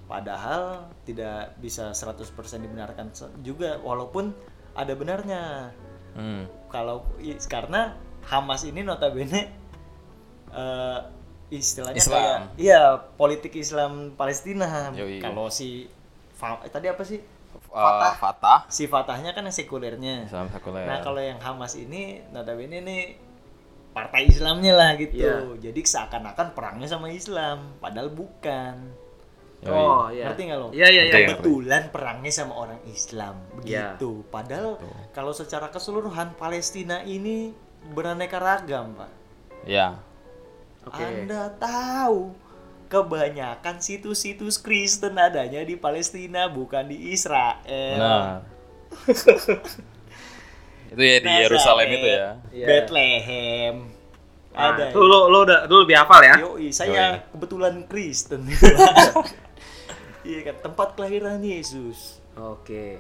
[0.10, 2.34] Padahal tidak bisa 100%
[2.65, 3.13] dibenarkan
[3.45, 4.34] juga walaupun
[4.74, 5.69] ada benarnya.
[6.17, 6.50] Hmm.
[6.74, 7.06] Kalau
[7.45, 7.93] karena
[8.26, 9.54] Hamas ini notabene
[10.50, 11.00] eh,
[11.54, 12.17] istilahnya Islam.
[12.17, 14.89] kayak iya politik Islam Palestina.
[15.22, 15.86] Kalau si
[16.41, 17.22] eh, tadi apa sih?
[17.69, 18.65] Uh, Fatah.
[18.65, 20.26] Si Fatahnya kan yang sekulernya.
[20.26, 20.89] Islam sekuler.
[20.89, 23.04] Nah kalau yang Hamas ini notabene nih
[23.93, 25.22] partai Islamnya lah gitu.
[25.22, 25.69] Iya.
[25.69, 29.09] Jadi seakan-akan perangnya sama Islam, padahal bukan.
[29.60, 29.76] Yoi.
[29.76, 30.32] Oh, iya.
[30.32, 30.67] Ngerti nggak lo?
[30.72, 31.36] Iya, iya, iya.
[31.36, 33.36] Kebetulan perangnya sama orang Islam,
[33.67, 34.00] Iya.
[34.00, 34.24] begitu.
[34.32, 34.80] Padahal
[35.12, 37.52] kalau secara keseluruhan Palestina ini
[37.91, 39.12] beraneka ragam, Pak.
[39.67, 40.00] Ya.
[40.88, 41.04] Oke.
[41.04, 42.32] Anda tahu
[42.88, 48.00] kebanyakan situs-situs Kristen adanya di Palestina bukan di Israel.
[48.00, 48.41] Benar.
[50.89, 52.28] itu ya di Yerusalem itu ya.
[52.50, 52.65] Iya.
[52.65, 53.76] Bethlehem.
[54.50, 54.89] Nah, ada.
[54.89, 56.36] tuh lo lo udah lo lebih hafal ya?
[56.41, 58.48] Yoi, saya kebetulan Kristen.
[60.24, 62.20] Iya kan, tempat kelahiran Yesus.
[62.36, 63.00] Oke.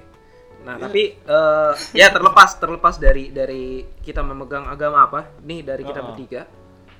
[0.59, 6.03] Nah, tapi eh, ya terlepas terlepas dari dari kita memegang agama apa, nih dari kita
[6.03, 6.11] Oh.
[6.11, 6.43] bertiga,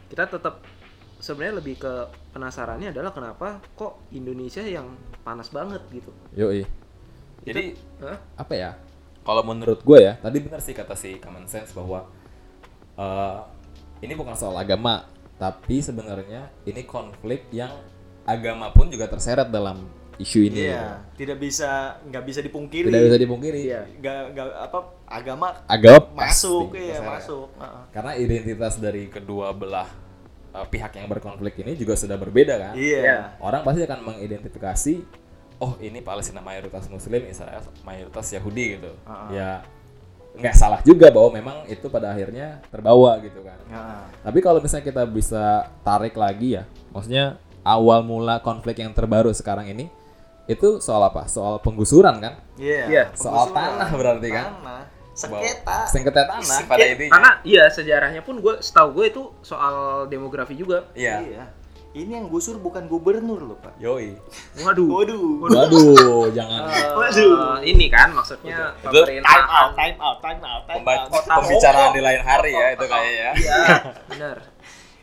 [0.08, 0.64] kita tetap
[1.20, 1.94] sebenarnya lebih ke
[2.32, 6.12] penasarannya adalah kenapa kok Indonesia yang panas banget gitu.
[6.36, 6.64] Yoi.
[7.44, 8.20] Jadi Hah?
[8.40, 8.72] Apa ya?
[9.20, 12.08] kalau menurut gue ya, tadi benar sih kata si common sense bahwa
[12.98, 13.40] eh,
[14.02, 15.06] ini bukan soal agama,
[15.36, 17.70] tapi sebenarnya ini konflik yang
[18.24, 19.84] agama pun juga terseret dalam
[20.20, 20.68] isu ini.
[20.68, 22.92] Iya, tidak bisa nggak bisa dipungkiri.
[22.92, 23.60] Tidak bisa dipungkiri.
[23.72, 23.82] Iya.
[24.04, 27.12] Nggak nggak apa agama Agama masuk pasti iya terseret.
[27.16, 27.48] masuk.
[27.56, 27.84] Heeh.
[27.96, 29.88] Karena identitas dari kedua belah
[30.52, 32.74] eh, pihak yang berkonflik ini juga sudah berbeda kan.
[32.76, 33.40] Iya.
[33.40, 34.94] Orang pasti akan mengidentifikasi,
[35.64, 38.92] oh ini Palestina mayoritas Muslim, Israel mayoritas Yahudi gitu.
[39.08, 39.32] Ah.
[39.32, 39.52] Ya
[40.30, 43.60] nggak salah juga bahwa memang itu pada akhirnya terbawa gitu kan.
[43.72, 44.04] Heeh.
[44.28, 49.68] Tapi kalau misalnya kita bisa tarik lagi ya, maksudnya awal mula konflik yang terbaru sekarang
[49.72, 49.88] ini
[50.50, 51.24] itu soal apa?
[51.26, 52.42] Soal penggusuran kan?
[52.58, 52.84] Iya.
[52.90, 53.04] Iya.
[53.14, 53.70] Soal Penggusuran.
[53.78, 54.48] tanah berarti kan?
[54.58, 54.82] Tanah.
[55.14, 55.78] Sengketa.
[55.86, 56.42] Sengketa tanah.
[56.42, 60.90] nah pada intinya Karena iya sejarahnya pun gue setahu gue itu soal demografi juga.
[60.92, 61.46] iya Iya.
[61.90, 63.82] Ini yang gusur bukan gubernur loh, Pak.
[63.82, 64.14] Yoi.
[64.62, 64.88] Waduh.
[64.94, 65.42] Waduh.
[65.42, 66.70] Waduh, jangan.
[66.70, 67.66] Eh, Waduh.
[67.66, 71.10] ini kan maksudnya Itu Time out, time out, time out, time out.
[71.10, 73.58] Pembicaraan di lain hari ya itu kayaknya ya Iya,
[74.14, 74.38] benar.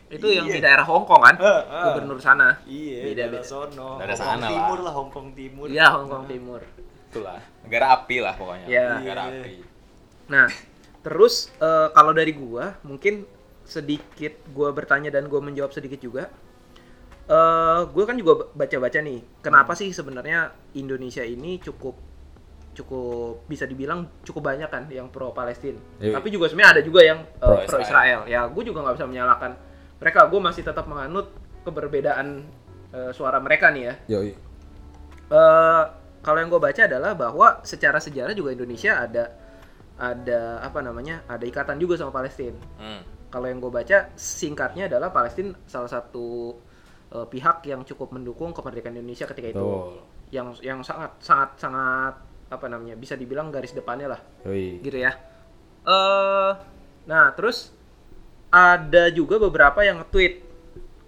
[0.07, 0.55] Itu yang Iya.
[0.55, 1.35] di daerah Hong Kong kan?
[1.35, 1.83] Eh, eh.
[1.83, 2.55] Gubernur sana.
[2.63, 3.43] Iya, Beda, beda.
[3.43, 3.99] sono.
[3.99, 4.49] Daerah sana lah.
[4.49, 5.65] Timur lah, Hongkong Timur.
[5.67, 6.61] Iya, Hong Kong Timur.
[7.07, 8.99] itulah negara api lah pokoknya Iya.
[8.99, 9.39] negara Iya.
[9.39, 9.53] api
[10.27, 10.47] Nah,
[11.01, 13.23] terus eh, kalau dari gua mungkin
[13.63, 16.27] sedikit gua bertanya dan gua menjawab sedikit juga.
[17.27, 21.95] Eh, gua kan juga baca-baca nih, kenapa sih sebenarnya Indonesia ini cukup
[22.71, 25.79] cukup bisa dibilang cukup banyak kan yang pro Palestina.
[25.97, 26.11] Iya.
[26.13, 28.19] Tapi juga sebenarnya ada juga yang eh, Pro pro Israel.
[28.25, 29.51] Ya, gue juga nggak bisa menyalahkan
[30.01, 30.25] mereka.
[30.29, 31.33] Gue masih tetap menganut
[31.67, 32.45] keberbedaan
[32.93, 33.93] eh, suara mereka nih ya.
[34.17, 34.31] Yoi.
[35.27, 35.83] Eh,
[36.23, 39.31] kalau yang gue baca adalah bahwa secara sejarah juga Indonesia ada
[39.97, 42.59] ada apa namanya ada ikatan juga sama Palestina.
[42.77, 43.01] Hmm.
[43.27, 46.55] Kalau yang gue baca singkatnya adalah Palestina salah satu
[47.11, 49.63] eh, pihak yang cukup mendukung kemerdekaan Indonesia ketika itu.
[49.63, 50.03] Betul.
[50.27, 52.13] Yang yang sangat sangat sangat
[52.47, 54.79] apa namanya bisa dibilang garis depannya lah Yoi.
[54.79, 55.11] gitu ya.
[55.87, 56.51] Eh,
[57.07, 57.76] nah terus
[58.51, 60.33] ada juga beberapa yang nge-tweet.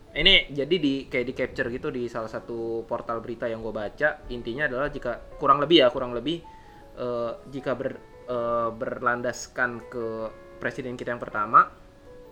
[0.10, 4.26] Ini jadi di kayak di capture gitu di salah satu portal berita yang gue baca.
[4.34, 6.42] Intinya adalah jika kurang lebih ya kurang lebih
[6.98, 10.06] eh, jika ber, eh, berlandaskan ke
[10.60, 11.70] presiden kita yang pertama,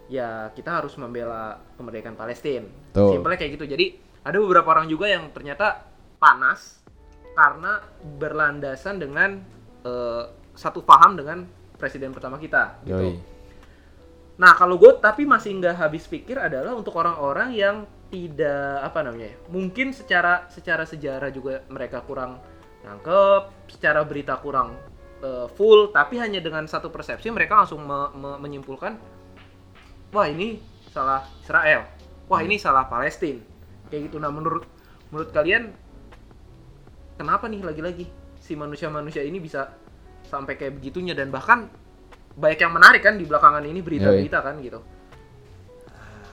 [0.09, 2.65] ya kita harus membela kemerdekaan Palestina.
[2.97, 3.65] Simpelnya kayak gitu.
[3.69, 3.85] Jadi
[4.25, 6.81] ada beberapa orang juga yang ternyata panas
[7.37, 7.85] karena
[8.17, 9.37] berlandasan dengan
[9.85, 10.23] eh,
[10.57, 11.45] satu paham dengan
[11.77, 12.97] presiden pertama kita gitu.
[12.97, 13.36] Yoi.
[14.37, 17.75] Nah kalau gue tapi masih nggak habis pikir adalah untuk orang-orang yang
[18.07, 22.39] tidak apa namanya ya, mungkin secara secara sejarah juga mereka kurang
[22.85, 24.79] nangkep, secara berita kurang
[25.19, 28.95] eh, full, tapi hanya dengan satu persepsi mereka langsung me- me- menyimpulkan,
[30.15, 31.83] wah ini salah Israel,
[32.31, 33.43] wah ini salah Palestina,
[33.91, 34.23] kayak gitu.
[34.23, 34.63] Nah menurut
[35.11, 35.75] menurut kalian
[37.19, 38.05] kenapa nih lagi-lagi
[38.39, 39.75] si manusia-manusia ini bisa
[40.23, 41.11] sampai kayak begitunya?
[41.11, 41.67] Dan bahkan
[42.37, 44.79] banyak yang menarik kan di belakangan ini berita-berita kan gitu.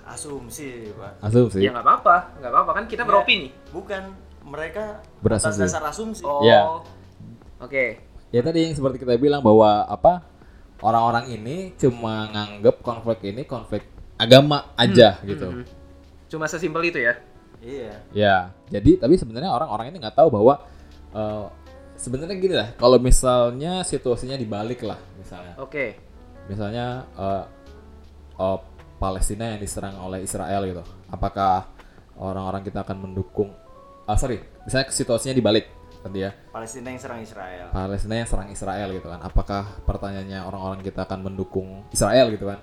[0.04, 1.58] asumsi pak Asumsi.
[1.58, 3.48] Ya nggak apa-apa, nggak apa-apa kan kita Ya, beropini.
[3.72, 4.12] bukan
[4.44, 5.56] mereka Berasumsi.
[5.56, 6.44] atas dasar asumsi Oh.
[6.44, 6.60] Iya.
[7.58, 8.04] Oke.
[8.28, 10.28] Ya tadi yang seperti kita bilang bahwa apa
[10.80, 15.48] orang-orang ini cuma nganggep konflik ini konflik agama aja gitu.
[15.50, 15.64] Mhm.
[16.28, 17.14] Cuma sesimpel itu ya.
[17.58, 18.36] iya Ya,
[18.68, 20.60] jadi tapi sebenarnya orang-orang ini nggak tahu bahwa
[21.16, 21.44] eh,
[21.94, 25.98] sebenarnya gini lah, kalau misalnya situasinya dibalik lah, misalnya, Oke.
[26.50, 27.44] misalnya eh,
[28.38, 28.58] eh,
[28.98, 31.70] Palestina yang diserang oleh Israel gitu, apakah
[32.18, 33.50] orang-orang kita akan mendukung?
[34.04, 35.70] Ah sorry, misalnya situasinya dibalik
[36.04, 40.84] tadi ya, Palestina yang serang Israel Palestina yang serang Israel gitu kan, apakah pertanyaannya orang-orang
[40.84, 42.60] kita akan mendukung Israel gitu kan?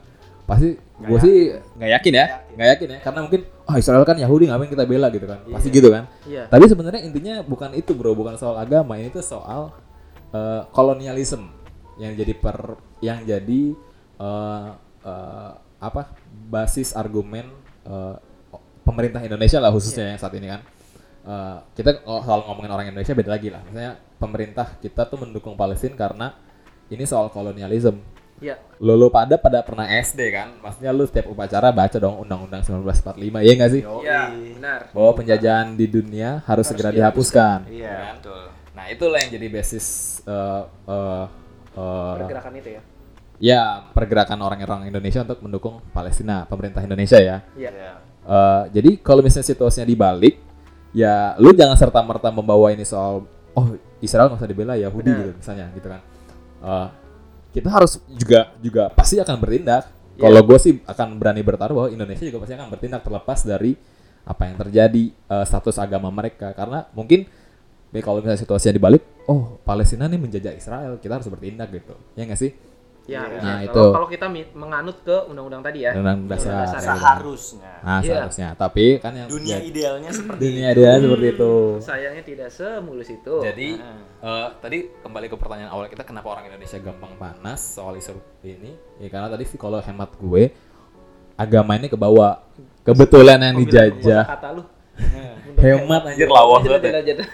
[0.49, 1.35] Pasti gue sih
[1.79, 5.07] nggak yakin ya, nggak yakin ya, karena mungkin ah Israel kan Yahudi ngapain kita bela
[5.09, 6.05] gitu kan, pasti gitu kan?
[6.27, 6.45] Iya.
[6.51, 8.99] Tapi sebenarnya intinya bukan itu bro, bukan soal agama.
[8.99, 9.71] Ini tuh soal
[10.35, 11.47] eh, kolonialisme
[11.97, 13.61] yang jadi per yang jadi
[14.19, 14.69] eh,
[15.07, 15.51] eh,
[15.81, 16.01] apa
[16.51, 17.47] basis argumen
[17.87, 18.15] eh,
[18.83, 20.61] pemerintah Indonesia lah khususnya yang saat ini kan.
[21.21, 23.61] Eh, kita kalau soal ngomongin orang Indonesia beda lagi lah.
[23.71, 26.35] Misalnya pemerintah kita tuh mendukung Palestina karena
[26.91, 28.20] ini soal kolonialisme.
[28.41, 28.57] Iya.
[28.81, 30.57] Lo lo pada pada pernah SD kan?
[30.59, 33.81] Maksudnya lu setiap upacara baca dong Undang-Undang 1945, iya nggak sih?
[33.85, 34.01] Yoi.
[34.01, 34.21] Iya,
[34.57, 34.81] benar.
[34.91, 37.69] Bahwa penjajahan di dunia harus, segera dihapuskan.
[37.69, 38.13] iya Kan?
[38.17, 39.85] betul Nah itulah yang jadi basis
[40.25, 41.25] eh, eh,
[41.77, 42.81] eh, Pergerakan itu ya.
[43.37, 43.61] ya
[43.93, 47.45] pergerakan orang-orang Indonesia untuk mendukung Palestina, pemerintah Indonesia ya.
[47.53, 47.69] Iya.
[47.69, 47.93] Iya.
[48.25, 50.41] Eh, jadi kalau misalnya situasinya dibalik,
[50.97, 53.21] ya lu jangan serta merta membawa ini soal
[53.53, 53.67] oh
[54.01, 55.19] Israel nggak usah dibela Yahudi Benar.
[55.21, 56.01] gitu misalnya gitu kan.
[56.61, 56.87] Eh,
[57.51, 59.87] kita harus juga juga pasti akan bertindak.
[60.15, 60.27] Iya.
[60.27, 63.71] Kalau gue sih akan berani bertaruh bahwa Indonesia juga pasti akan bertindak terlepas dari
[64.21, 67.25] apa yang terjadi eh, status agama mereka karena mungkin
[67.91, 72.23] ya kalau misalnya situasinya dibalik, oh Palestina nih menjajah Israel, kita harus bertindak gitu, ya
[72.23, 72.55] nggak sih?
[73.11, 73.41] Ya, Iya.
[73.41, 73.83] Nah, itu.
[73.91, 75.91] kalau kita menganut ke undang-undang tadi ya.
[75.91, 76.47] Undang-undang dasar.
[76.47, 76.95] Undang-undang dasar.
[76.95, 78.07] seharusnya Nah Iya.
[78.07, 81.53] seharusnya, tapi kan yang dunia ya- idealnya seperti dunia dia seperti itu.
[81.79, 83.35] Sayangnya tidak semulus itu.
[83.41, 83.99] Jadi Heeh.
[84.21, 88.71] eh, tadi kembali ke pertanyaan awal kita kenapa orang Indonesia gampang panas soal isu ini
[88.97, 90.53] ya karena tadi sih kalau hemat gue
[91.33, 92.45] agama ini kebawa
[92.81, 94.63] kebetulan yang dijajah kata lu.
[95.57, 97.25] hemat anjir lawas Lanjut, banget ya.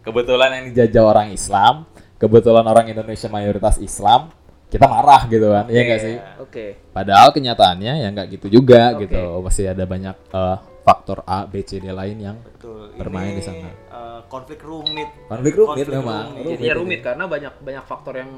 [0.00, 1.74] kebetulan yang dijajah orang Islam
[2.16, 4.34] kebetulan orang Indonesia mayoritas Islam
[4.66, 6.66] kita marah gitu kan iya nggak sih Oke.
[6.90, 9.06] padahal kenyataannya ya nggak gitu juga Oke.
[9.06, 13.38] gitu masih ada banyak eh, faktor A B C D lain yang betul Bermain Ini,
[13.38, 13.70] di sana.
[13.70, 16.44] eh, konflik rumit konflik rumit Konflik memang rumit.
[16.54, 16.78] Jadinya ini.
[16.78, 18.32] rumit karena banyak banyak faktor yang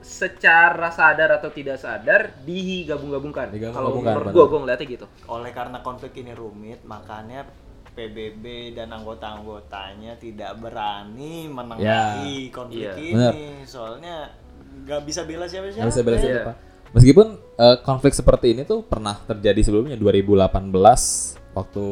[0.00, 3.52] secara sadar atau tidak sadar digabung-gabungkan.
[3.52, 5.06] Kalau menurut gua, gua ngeliatnya gitu.
[5.28, 7.44] oleh karena konflik ini rumit makanya
[7.90, 12.94] PBB dan anggota-anggotanya tidak berani menengahi konflik Iya.
[12.96, 13.34] ini Benar.
[13.66, 14.16] soalnya
[14.80, 16.24] nggak bisa bela siapa-siapa Nggak bisa bela Iya.
[16.26, 16.52] siapa.
[16.90, 20.74] Meskipun eh, konflik seperti ini tuh pernah terjadi sebelumnya 2018
[21.50, 21.86] waktu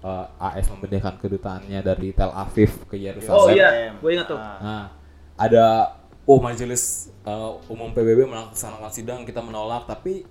[0.00, 3.34] eh, AS memindahkan kedutaannya dari Tel Aviv ke Yerusalem.
[3.36, 4.36] Oh iya, gue ingat tuh.
[4.36, 4.58] Ah.
[4.58, 4.84] Nah,
[5.34, 5.66] ada
[6.22, 10.22] oh majelis eh, umum PBB melaksanakan sidang kita menolak tapi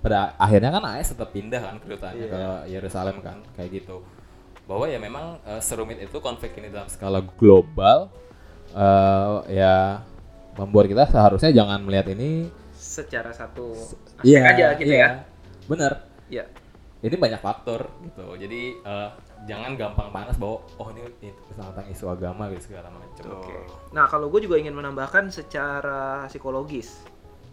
[0.00, 2.32] pada akhirnya kan AS tetap pindah kan kedutaannya Iya.
[2.32, 4.00] ke Yerusalem kan kayak gitu.
[4.64, 8.08] Bahwa ya memang eh, serumit itu konflik ini dalam skala global
[8.70, 10.00] eh, ya
[10.60, 15.00] membuat kita seharusnya jangan melihat ini Secara satu aspek Iya, aja gitu iya.
[15.00, 15.08] ya.
[15.64, 15.92] Bener.
[16.28, 16.44] Iya.
[17.00, 18.36] Ini banyak faktor gitu.
[18.36, 19.08] Jadi eh,
[19.44, 23.24] jangan gampang panas bahwa oh ini, ini tentang isu agama gitu segala macam.
[23.36, 23.56] Oke.
[23.90, 27.00] Nah, kalau gue juga ingin menambahkan secara psikologis.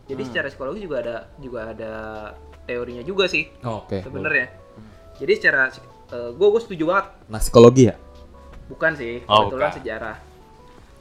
[0.06, 0.30] Jadi Hmm.
[0.30, 1.94] secara psikologis juga ada juga ada
[2.64, 4.00] teorinya juga sih Oh, Oke.
[4.02, 4.48] sebenarnya.
[5.16, 5.72] Jadi secara
[6.10, 7.06] gue gue setuju banget.
[7.28, 7.96] Nah, psikologi ya?
[8.68, 9.78] Bukan sih, Oh, kebetulan bukan.
[9.80, 10.16] sejarah.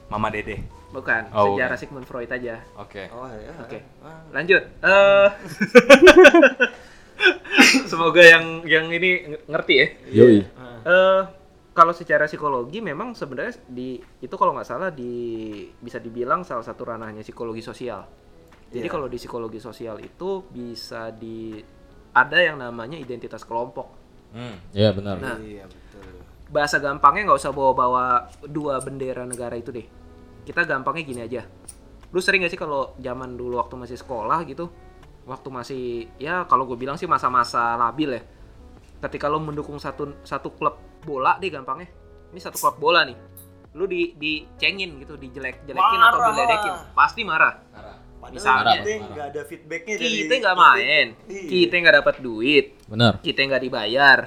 [0.06, 0.62] Mama Dede.
[0.96, 1.78] Bukan, Oh, sejarah bukan.
[1.78, 2.56] Sigmund Freud aja.
[2.74, 3.04] Oke.
[3.10, 3.78] oh ya Oke.
[4.00, 4.24] Ah.
[4.32, 4.62] Lanjut.
[4.80, 5.28] Eh
[7.86, 9.86] Semoga yang yang ini ng- ngerti ya.
[10.14, 10.38] Yoi.
[10.54, 10.80] Ah.
[10.82, 11.20] Eh
[11.72, 15.12] kalau secara psikologi memang sebenarnya di itu kalau nggak salah di
[15.76, 18.00] bisa dibilang salah satu ranahnya psikologi sosial.
[18.66, 18.90] Jadi Iya.
[18.90, 21.60] kalau di psikologi sosial itu bisa di
[22.10, 23.92] ada yang namanya identitas kelompok.
[24.32, 25.16] Hmm, iya benar.
[25.16, 25.36] Nah.
[25.38, 28.04] iya betul Bahasa gampangnya nggak usah bawa-bawa
[28.44, 29.86] dua bendera negara itu deh.
[30.46, 31.42] Kita gampangnya gini aja.
[32.14, 34.70] Lu sering gak sih kalau zaman dulu waktu masih sekolah gitu,
[35.26, 35.82] waktu masih
[36.16, 38.22] ya kalau gue bilang sih masa-masa labil ya.
[39.02, 41.90] Ketika lo mendukung satu satu klub bola deh gampangnya.
[42.30, 43.18] Ini satu klub bola nih.
[43.76, 46.30] Lu di dicengin gitu, dijelek-jelekin atau Marah.
[46.32, 47.54] diledekin, pasti marah.
[48.16, 48.74] padahal Misalnya.
[48.80, 51.42] kita nggak ada feedbacknya dari Kita nggak main, Iya.
[51.46, 53.12] kita nggak dapat duit, Benar.
[53.20, 54.18] kita nggak dibayar.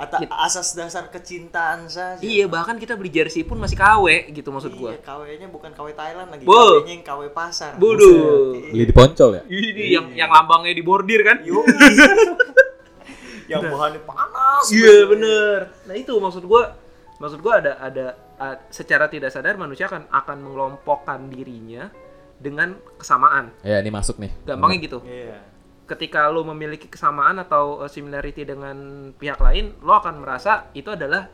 [0.00, 4.72] Ata- asas dasar kecintaan saja Iya, bahkan kita beli jersey pun masih KW gitu maksud
[4.72, 4.92] gua.
[4.92, 6.42] Iya, KW-nya bukan KW Thailand lagi.
[6.42, 6.52] Bu.
[6.52, 7.76] KW-nya yang KW pasar.
[7.76, 8.56] Bodoh.
[8.66, 9.42] Beli di poncol ya?
[9.44, 11.40] Ini yang yang lambangnya di bordir kan?
[11.42, 11.60] Yo.
[13.50, 14.64] yang bahannya panas.
[14.70, 15.58] Iya bener.
[15.84, 16.78] Nah itu maksud gua,
[17.18, 21.90] maksud gua ada ada a- secara tidak sadar manusia akan akan mengelompokkan dirinya
[22.36, 23.52] dengan kesamaan.
[23.60, 24.30] Ya, ini masuk nih.
[24.46, 24.98] Gampangnya gitu.
[25.02, 25.49] Iya.
[25.90, 31.26] Ketika lo memiliki kesamaan atau uh, similarity dengan pihak lain, lo akan merasa itu adalah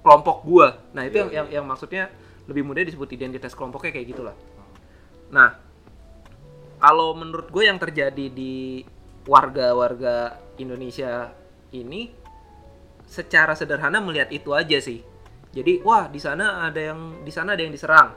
[0.00, 0.80] kelompok gua.
[0.96, 2.08] Nah itu yang, yang yang maksudnya
[2.48, 4.36] lebih mudah disebut identitas kelompoknya kayak gitulah.
[5.28, 5.60] Nah
[6.78, 8.86] kalau menurut gue yang terjadi di
[9.26, 11.34] warga-warga Indonesia
[11.74, 12.08] ini
[13.04, 15.02] secara sederhana melihat itu aja sih.
[15.52, 18.14] Jadi wah di sana ada yang di sana ada yang diserang.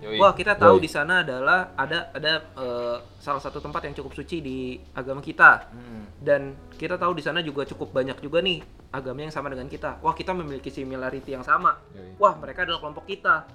[0.00, 0.18] Yoi.
[0.18, 0.84] Wah kita tahu Yoi.
[0.84, 4.58] di sana adalah ada ada eh, salah satu tempat yang cukup suci di
[4.92, 6.04] agama kita Hmm.
[6.18, 6.40] dan
[6.74, 9.98] kita tahu di sana juga cukup banyak juga nih agama yang sama dengan kita.
[10.00, 11.78] Wah kita memiliki similarity yang sama.
[11.92, 12.18] Yoi.
[12.18, 13.46] Wah mereka adalah kelompok kita.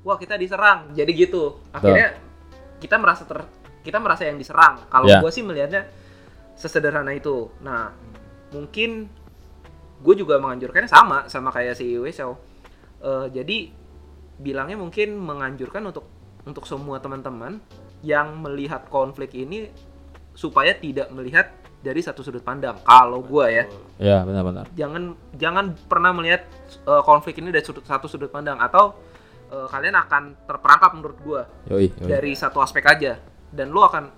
[0.00, 0.90] Wah kita diserang.
[0.92, 1.58] Jadi gitu.
[1.70, 2.14] Akhirnya
[2.78, 3.42] kita merasa ter
[3.82, 4.86] kita merasa yang diserang.
[4.86, 5.18] Kalau Ya.
[5.18, 5.86] gue sih melihatnya
[6.54, 7.50] sesederhana itu.
[7.60, 7.90] Nah
[8.48, 9.10] mungkin
[9.98, 12.38] gue juga menganjurkannya sama sama kayak si Wesel.
[12.98, 13.58] Eh, jadi
[14.38, 16.06] bilangnya mungkin menganjurkan untuk
[16.42, 17.58] untuk semua teman-teman
[18.00, 19.68] yang melihat konflik ini
[20.32, 22.78] supaya tidak melihat dari satu sudut pandang.
[22.80, 23.64] Kalau gue ya,
[23.98, 24.66] Ya, benar-benar.
[24.72, 26.46] jangan jangan pernah melihat
[26.80, 28.94] eh, konflik ini dari sudut satu sudut pandang atau
[29.48, 32.08] eh, kalian akan terperangkap menurut gue Yoi, yoi.
[32.08, 34.10] dari satu aspek aja dan lu akan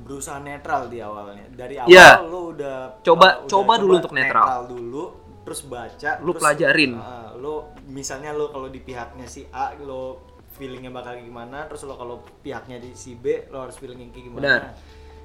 [0.00, 1.44] berusaha netral di awalnya.
[1.50, 2.08] Dari awal Iya.
[2.24, 4.46] lu udah Coba- uh, udah coba dulu untuk netral.
[4.64, 5.04] dulu,
[5.40, 6.92] terus baca, Lu terus, pelajarin.
[6.94, 10.20] uh, lu misalnya lu kalau di pihaknya si A, lu
[10.54, 14.26] feelingnya bakal gimana, terus lo kalau pihaknya di si B, lo harus feeling yang kayak
[14.28, 14.42] gimana.
[14.44, 14.62] Benar.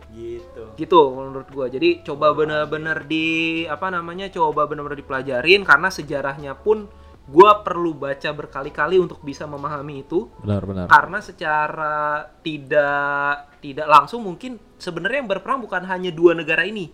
[0.06, 0.64] Gitu.
[0.78, 6.86] gitu menurut gua jadi coba bener-bener di apa namanya coba bener-bener dipelajarin karena sejarahnya pun
[7.26, 10.86] gua perlu baca berkali-kali untuk bisa memahami itu Benar-benar.
[10.94, 11.96] karena secara
[12.46, 16.94] tidak tidak langsung mungkin sebenarnya yang berperang bukan hanya dua negara ini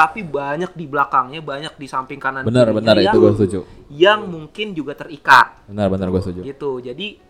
[0.00, 3.58] tapi banyak di belakangnya banyak di samping kanan Benar, benar itu gue setuju.
[3.92, 6.40] yang mungkin juga terikat Benar-benar gue setuju.
[6.40, 7.20] gitu jadi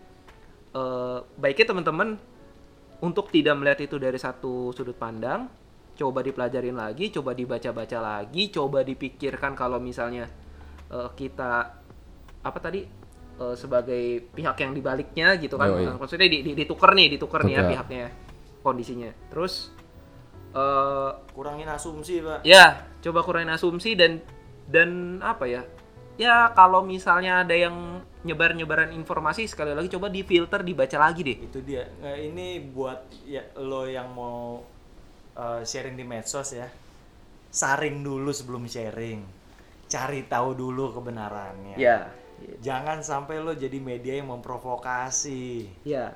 [0.71, 2.15] eh, baiknya teman-teman
[3.03, 5.51] untuk tidak melihat itu dari satu sudut pandang
[5.99, 10.31] coba dipelajarin lagi coba dibaca-baca lagi coba dipikirkan kalau misalnya
[10.87, 11.75] eh, kita
[12.41, 12.87] apa tadi
[13.35, 15.91] eh, sebagai pihak yang dibaliknya gitu kan Yoi.
[15.91, 18.05] Eh, maksudnya di, di, ditukar nih ditukar nih ya pihaknya
[18.63, 19.75] kondisinya terus
[20.51, 22.43] eh Kurangin asumsi, Pak.
[22.43, 24.19] ya coba kurangin asumsi dan
[24.67, 25.61] dan apa ya
[26.15, 31.37] ya kalau misalnya ada yang nyebar nyebaran informasi sekali lagi coba difilter dibaca lagi deh
[31.41, 31.89] Itu dia.
[31.97, 34.61] Nah, ini buat ya lo yang mau
[35.33, 36.69] uh, sharing di medsos ya.
[37.49, 39.25] Saring dulu sebelum sharing.
[39.89, 41.75] Cari tahu dulu kebenarannya.
[41.75, 42.07] ya
[42.61, 45.65] Jangan sampai lo jadi media yang memprovokasi.
[45.83, 46.13] ya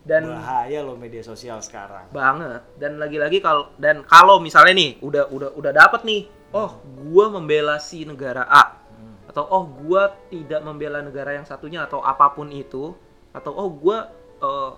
[0.00, 2.08] dan Bahaya lo media sosial sekarang.
[2.08, 7.28] banget dan lagi-lagi kalau dan kalau misalnya nih udah udah udah dapet nih oh gua
[7.28, 8.80] membela si negara A
[9.28, 12.96] atau oh gua tidak membela negara yang satunya atau apa pun itu
[13.30, 14.08] atau oh gua
[14.40, 14.70] eh,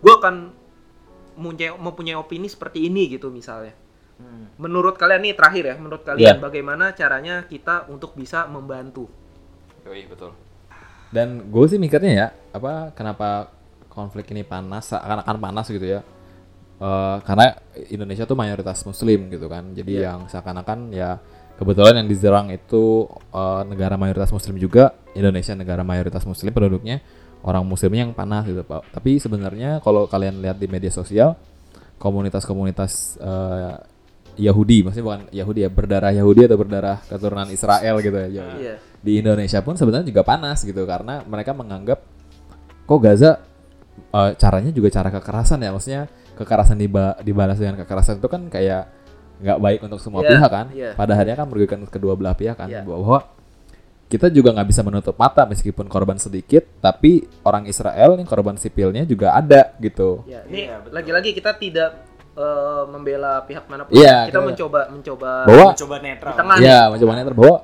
[0.00, 0.34] gua akan
[1.32, 3.76] mempunyai, mempunyai opini seperti ini gitu misalnya
[4.12, 4.54] Hmm.
[4.54, 6.38] menurut kalian nih terakhir ya menurut kalian Iya.
[6.38, 9.10] bagaimana caranya kita untuk bisa membantu
[9.82, 10.30] Yoi, betul.
[11.10, 13.50] Dan gue sih mikirnya ya, apa kenapa
[13.92, 16.00] konflik ini panas, akan-akan panas gitu ya.
[16.82, 17.52] Eh, karena
[17.92, 21.20] Indonesia tuh mayoritas Muslim gitu kan, jadi yang seakan-akan ya
[21.60, 27.04] kebetulan yang diserang itu eh, negara mayoritas Muslim juga, Indonesia negara mayoritas Muslim penduduknya
[27.44, 28.88] orang Muslimnya yang panas gitu pak.
[28.90, 31.36] Tapi sebenarnya kalau kalian lihat di media sosial,
[32.02, 33.76] komunitas-komunitas eh,
[34.40, 38.28] Yahudi, maksudnya bukan Yahudi ya, berdarah Yahudi atau berdarah keturunan Israel gitu ya.
[38.32, 38.74] Iya.
[39.04, 42.00] Di Indonesia pun sebenarnya juga panas gitu karena mereka menganggap
[42.88, 43.51] kok Gaza
[43.94, 46.02] eh, caranya juga cara kekerasan ya, maksudnya
[46.32, 48.88] kekerasan diba- dibalas dengan kekerasan itu kan kayak
[49.38, 50.66] nggak baik untuk semua Iya, pihak kan.
[50.70, 50.90] iya.
[50.94, 52.82] Pada akhirnya kan merugikan kedua belah pihak kan Iya.
[52.82, 53.26] bahwa
[54.06, 59.02] kita juga nggak bisa menutup mata meskipun korban sedikit, tapi orang Israel nih korban sipilnya
[59.02, 60.20] juga ada gitu.
[60.24, 60.92] Ya, ini Iya, betul.
[60.94, 61.90] lagi-lagi kita tidak
[62.32, 63.92] eh, membela pihak mana pun.
[63.92, 66.32] Iya, kita kita- mencoba mencoba Bahwa Coba netral.
[66.32, 66.56] Di tengah.
[66.58, 67.56] Iya, mencoba netral bahwa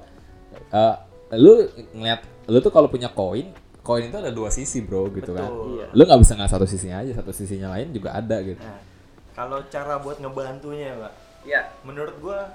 [0.68, 0.94] eh,
[1.34, 1.52] lu
[1.94, 3.48] ngeliat lu tuh kalau punya koin,
[3.88, 5.48] koin itu ada dua sisi, Bro, gitu kan.
[5.48, 5.80] Betul.
[5.80, 5.86] Iya.
[5.96, 8.60] Lu nggak bisa nggak satu sisinya aja, satu sisinya lain juga ada gitu.
[8.60, 8.84] Nah,
[9.32, 11.12] kalau cara buat ngebantunya, Pak.
[11.48, 12.52] ya Menurut gua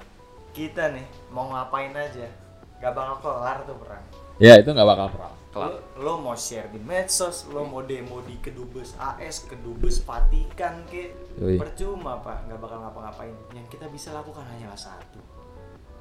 [0.54, 2.30] kita nih mau ngapain aja,
[2.78, 4.06] gak bakal kelar tuh perang.
[4.38, 5.34] Ya, itu nggak bakal perang.
[5.54, 5.70] Kelar.
[5.70, 11.14] Lo, lo mau share di medsos, lo mau demo di kedubes AS, kedubes Vatikan ke
[11.38, 11.58] Yoi.
[11.58, 13.34] percuma pak, nggak bakal ngapa-ngapain.
[13.58, 15.22] Yang kita bisa lakukan hanyalah satu,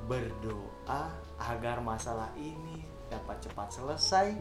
[0.09, 4.37] berdoa agar masalah ini dapat cepat selesai,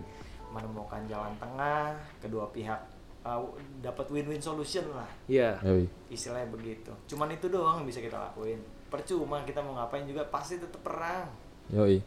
[0.52, 2.78] menemukan jalan tengah, kedua pihak
[3.24, 3.42] uh,
[3.80, 5.58] dapat win-win solution lah, Iya.
[5.64, 5.88] Yoi.
[6.12, 6.92] istilahnya begitu.
[7.08, 8.60] Cuman itu doang yang bisa kita lakuin.
[8.92, 11.32] percuma kita mau ngapain juga pasti tetap perang
[11.72, 12.04] Yoi.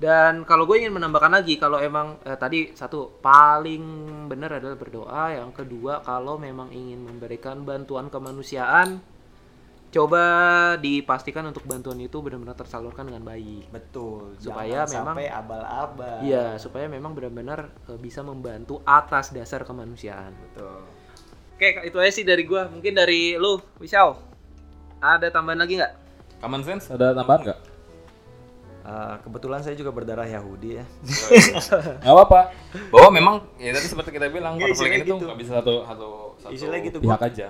[0.00, 3.84] Dan kalau gue ingin menambahkan lagi, kalau emang eh, tadi satu paling
[4.32, 9.02] benar adalah berdoa, yang kedua kalau memang ingin memberikan bantuan kemanusiaan,
[9.90, 10.22] coba
[10.76, 13.68] dipastikan untuk bantuan itu benar-benar tersalurkan dengan baik.
[13.68, 19.62] betul Supaya Jangan memang- sampai abal-abal Iya, supaya memang benar-benar eh, bisa membantu atas dasar
[19.62, 20.30] kemanusiaan.
[20.40, 20.86] betul
[21.52, 22.62] Oke, itu aja sih dari gue.
[22.70, 24.16] Mungkin dari lu, Wisau.
[24.96, 25.92] Ada tambahan lagi nggak?
[26.38, 27.58] Common sense ada tambahan nggak?
[28.80, 30.84] Eh, kebetulan saya juga berdarah Yahudi ya
[32.00, 32.40] Nggak apa-apa.
[32.88, 35.26] Bahwa memang ya tadi seperti kita bilang Nggak, konflik ini istilahnya tuh gitu.
[35.26, 36.08] nggak bisa satu satu
[36.40, 37.48] satu gitu, pihak gua- aja.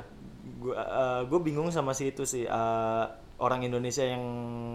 [0.61, 0.75] Gue
[1.27, 3.05] gue bingung sama si itu sih eh,
[3.41, 4.25] orang Indonesia yang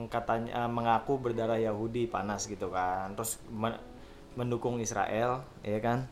[0.09, 3.79] katanya eh, mengaku berdarah Yahudi panas gitu kan terus men-
[4.33, 6.09] mendukung Israel ya kan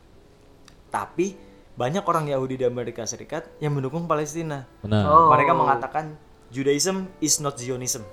[0.88, 1.34] tapi
[1.74, 5.02] banyak orang Yahudi di Amerika Serikat yang mendukung Palestina Benar.
[5.10, 5.26] Oh.
[5.34, 6.14] mereka mengatakan
[6.54, 8.06] Judaism is not Zionism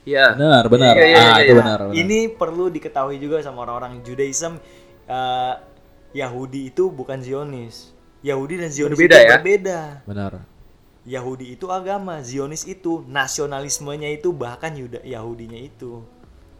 [0.00, 0.32] Iya.
[0.32, 0.96] Benar, benar.
[0.96, 1.60] Iya, iya, ah, iya, itu iya.
[1.60, 1.92] benar, benar.
[1.92, 4.56] ini perlu diketahui juga sama orang-orang Judaism
[5.04, 5.54] eh,
[6.16, 7.92] Yahudi itu bukan Zionis
[8.24, 9.30] Yahudi dan Zionis Berbeda itu ya?
[9.36, 10.32] berbeda benar.
[11.08, 16.04] Yahudi itu agama, Zionis itu nasionalismenya itu bahkan Yuda Yahudinya itu.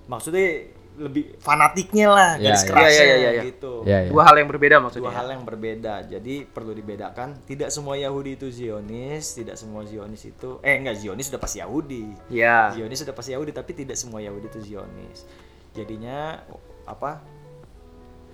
[0.09, 2.69] Maksudnya lebih fanatiknya lah, Ya, garis ya.
[2.69, 3.43] kerasnya Ya, ya, ya, ya.
[3.47, 3.73] gitu.
[3.89, 4.11] Iya, iya.
[4.13, 5.07] Dua hal yang berbeda maksudnya.
[5.09, 5.95] Dua hal yang berbeda.
[6.09, 11.29] Jadi perlu dibedakan, tidak semua Yahudi itu Zionis, tidak semua Zionis itu eh enggak Zionis
[11.33, 12.05] sudah pasti Yahudi.
[12.29, 12.75] Iya.
[12.77, 15.25] Zionis sudah pasti Yahudi, tapi tidak semua Yahudi itu Zionis.
[15.73, 16.43] Jadinya
[16.85, 17.23] apa?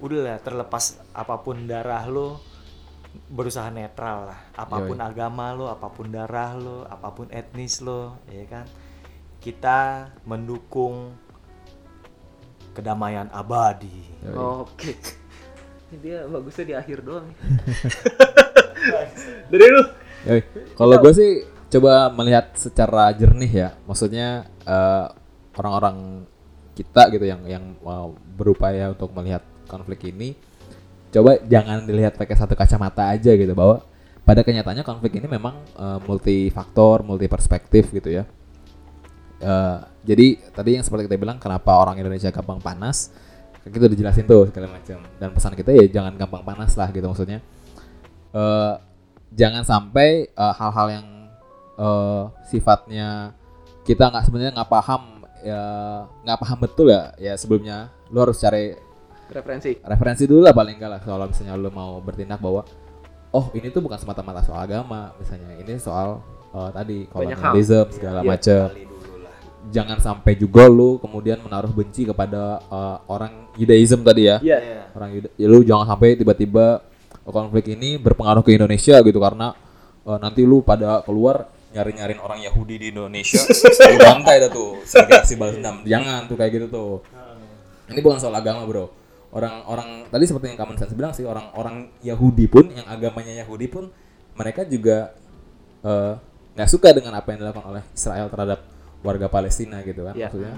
[0.03, 2.41] Udahlah terlepas apa pun darah lo
[3.31, 4.41] berusaha netral lah.
[4.55, 8.67] Apa pun agama lo, apa pun darah lo, apa pun etnis lo, ya kan?
[9.41, 11.15] Kita mendukung
[12.77, 14.05] kedamaian abadi.
[14.37, 14.93] Oke.
[15.87, 17.31] Ini dia bagusnya di akhir doang.
[19.51, 19.83] Dari lu.
[20.27, 20.41] Yoi.
[20.75, 21.33] Kalau gue sih
[21.71, 25.07] coba melihat secara jernih ya, maksudnya eh,
[25.57, 26.27] orang-orang
[26.77, 27.65] kita gitu yang yang
[28.37, 29.41] berupaya untuk melihat
[29.71, 30.37] konflik ini,
[31.13, 33.83] coba jangan dilihat pakai satu kacamata aja gitu bahwa
[34.27, 38.27] pada kenyataannya konflik ini memang eh, multifaktor, multi perspektif gitu ya.
[39.39, 43.15] Eh, jadi tadi yang seperti kita bilang kenapa orang Indonesia gampang panas,
[43.63, 44.99] kita udah jelasin tuh segala macam.
[45.23, 47.39] Dan pesan kita ya jangan gampang panas lah gitu maksudnya.
[48.35, 48.75] Eh,
[49.31, 51.07] jangan sampai hal-hal yang
[51.79, 53.31] eh, sifatnya
[53.87, 55.63] kita nggak sebenarnya nggak paham ya
[56.27, 58.75] nggak paham betul ya ya sebelumnya lu harus cari
[59.27, 59.73] Referensi.
[59.83, 62.63] referensi dulu lah paling enggak lah kalau misalnya lu mau bertindak bahwa
[63.31, 68.29] oh ini tuh bukan semata-mata soal agama misalnya ini soal eh, tadi kolonialisme segala Iya.
[68.29, 68.63] macam
[69.67, 74.59] jangan sampai juga lu kemudian menaruh benci kepada eh, orang Judaism tadi ya Iya.
[74.59, 74.81] Iya.
[74.95, 76.67] orang Yuda, ya lu jangan sampai tiba-tiba
[77.27, 79.53] konflik ini berpengaruh ke Indonesia gitu karena
[80.07, 83.43] eh, nanti lu pada keluar nyari-nyariin orang Yahudi di Indonesia
[83.91, 86.93] lu bantai dah tuh aksi balas dendam jangan tuh kayak gitu tuh
[87.91, 88.87] ini bukan soal agama bro
[89.31, 93.91] orang-orang tadi seperti yang Common Sense bilang sih orang-orang Yahudi pun yang agamanya Yahudi pun
[94.35, 95.13] mereka juga
[95.83, 96.15] eh,
[96.57, 98.65] nggak suka dengan apa yang dilakukan oleh Israel terhadap
[99.05, 100.27] warga Palestina gitu kan Iya.
[100.31, 100.55] maksudnya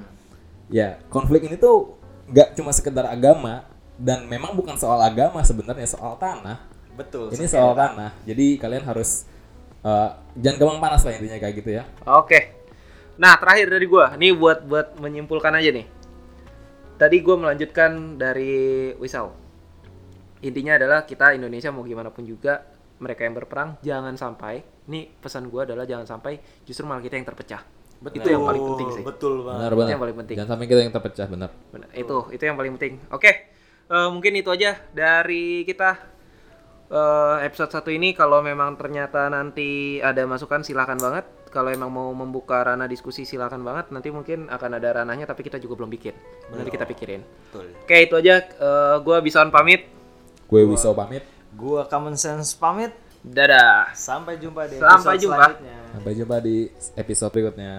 [0.68, 1.96] ya konflik ini tuh
[2.28, 3.64] nggak cuma sekedar agama
[3.98, 6.62] dan memang bukan soal agama sebenarnya soal tanah
[6.94, 7.34] Betul.
[7.34, 9.26] ini soal tanah jadi kalian harus
[9.82, 12.54] eh, jangan gampang panas lah intinya kayak gitu ya Oke.
[13.18, 14.14] Nah, terakhir dari gua.
[14.14, 15.90] Ini buat buat menyimpulkan aja nih.
[16.98, 19.30] Tadi gua melanjutkan dari Wisau.
[20.42, 22.66] Intinya adalah kita Indonesia mau gimana pun juga
[22.98, 27.26] mereka yang berperang jangan sampai ini pesan gua adalah jangan sampai justru malah kita yang
[27.26, 27.62] terpecah.
[28.02, 28.18] Betul.
[28.22, 29.02] Itu yang paling penting sih.
[29.06, 29.58] Betul banget.
[29.62, 30.36] benar Itu benar yang paling penting.
[30.42, 32.92] jangan sampai kita yang terpecah benar Benar, itu itu yang paling penting.
[33.14, 33.30] Oke,
[33.86, 35.90] eh, mungkin itu aja dari kita
[36.90, 38.10] eh, episode satu ini.
[38.10, 41.26] Kalau memang ternyata nanti ada masukan silahkan banget.
[41.48, 43.90] Kalau emang mau membuka ranah diskusi silahkan banget.
[43.90, 46.14] Nanti mungkin akan ada ranahnya, tapi kita juga belum bikin.
[46.52, 47.20] Nanti kita pikirin.
[47.50, 47.72] Betul.
[47.82, 48.44] Oke, itu aja.
[48.44, 49.88] Eh, gua Bison pamit.
[50.48, 51.20] gue Wiso pamit
[51.52, 52.88] Gua Common Sense pamit.
[53.20, 53.92] Dadah.
[53.92, 55.36] Sampai jumpa di Sampai episode jumpa.
[55.36, 55.76] selanjutnya.
[55.88, 56.56] sampai jumpa di
[56.96, 57.74] episode berikutnya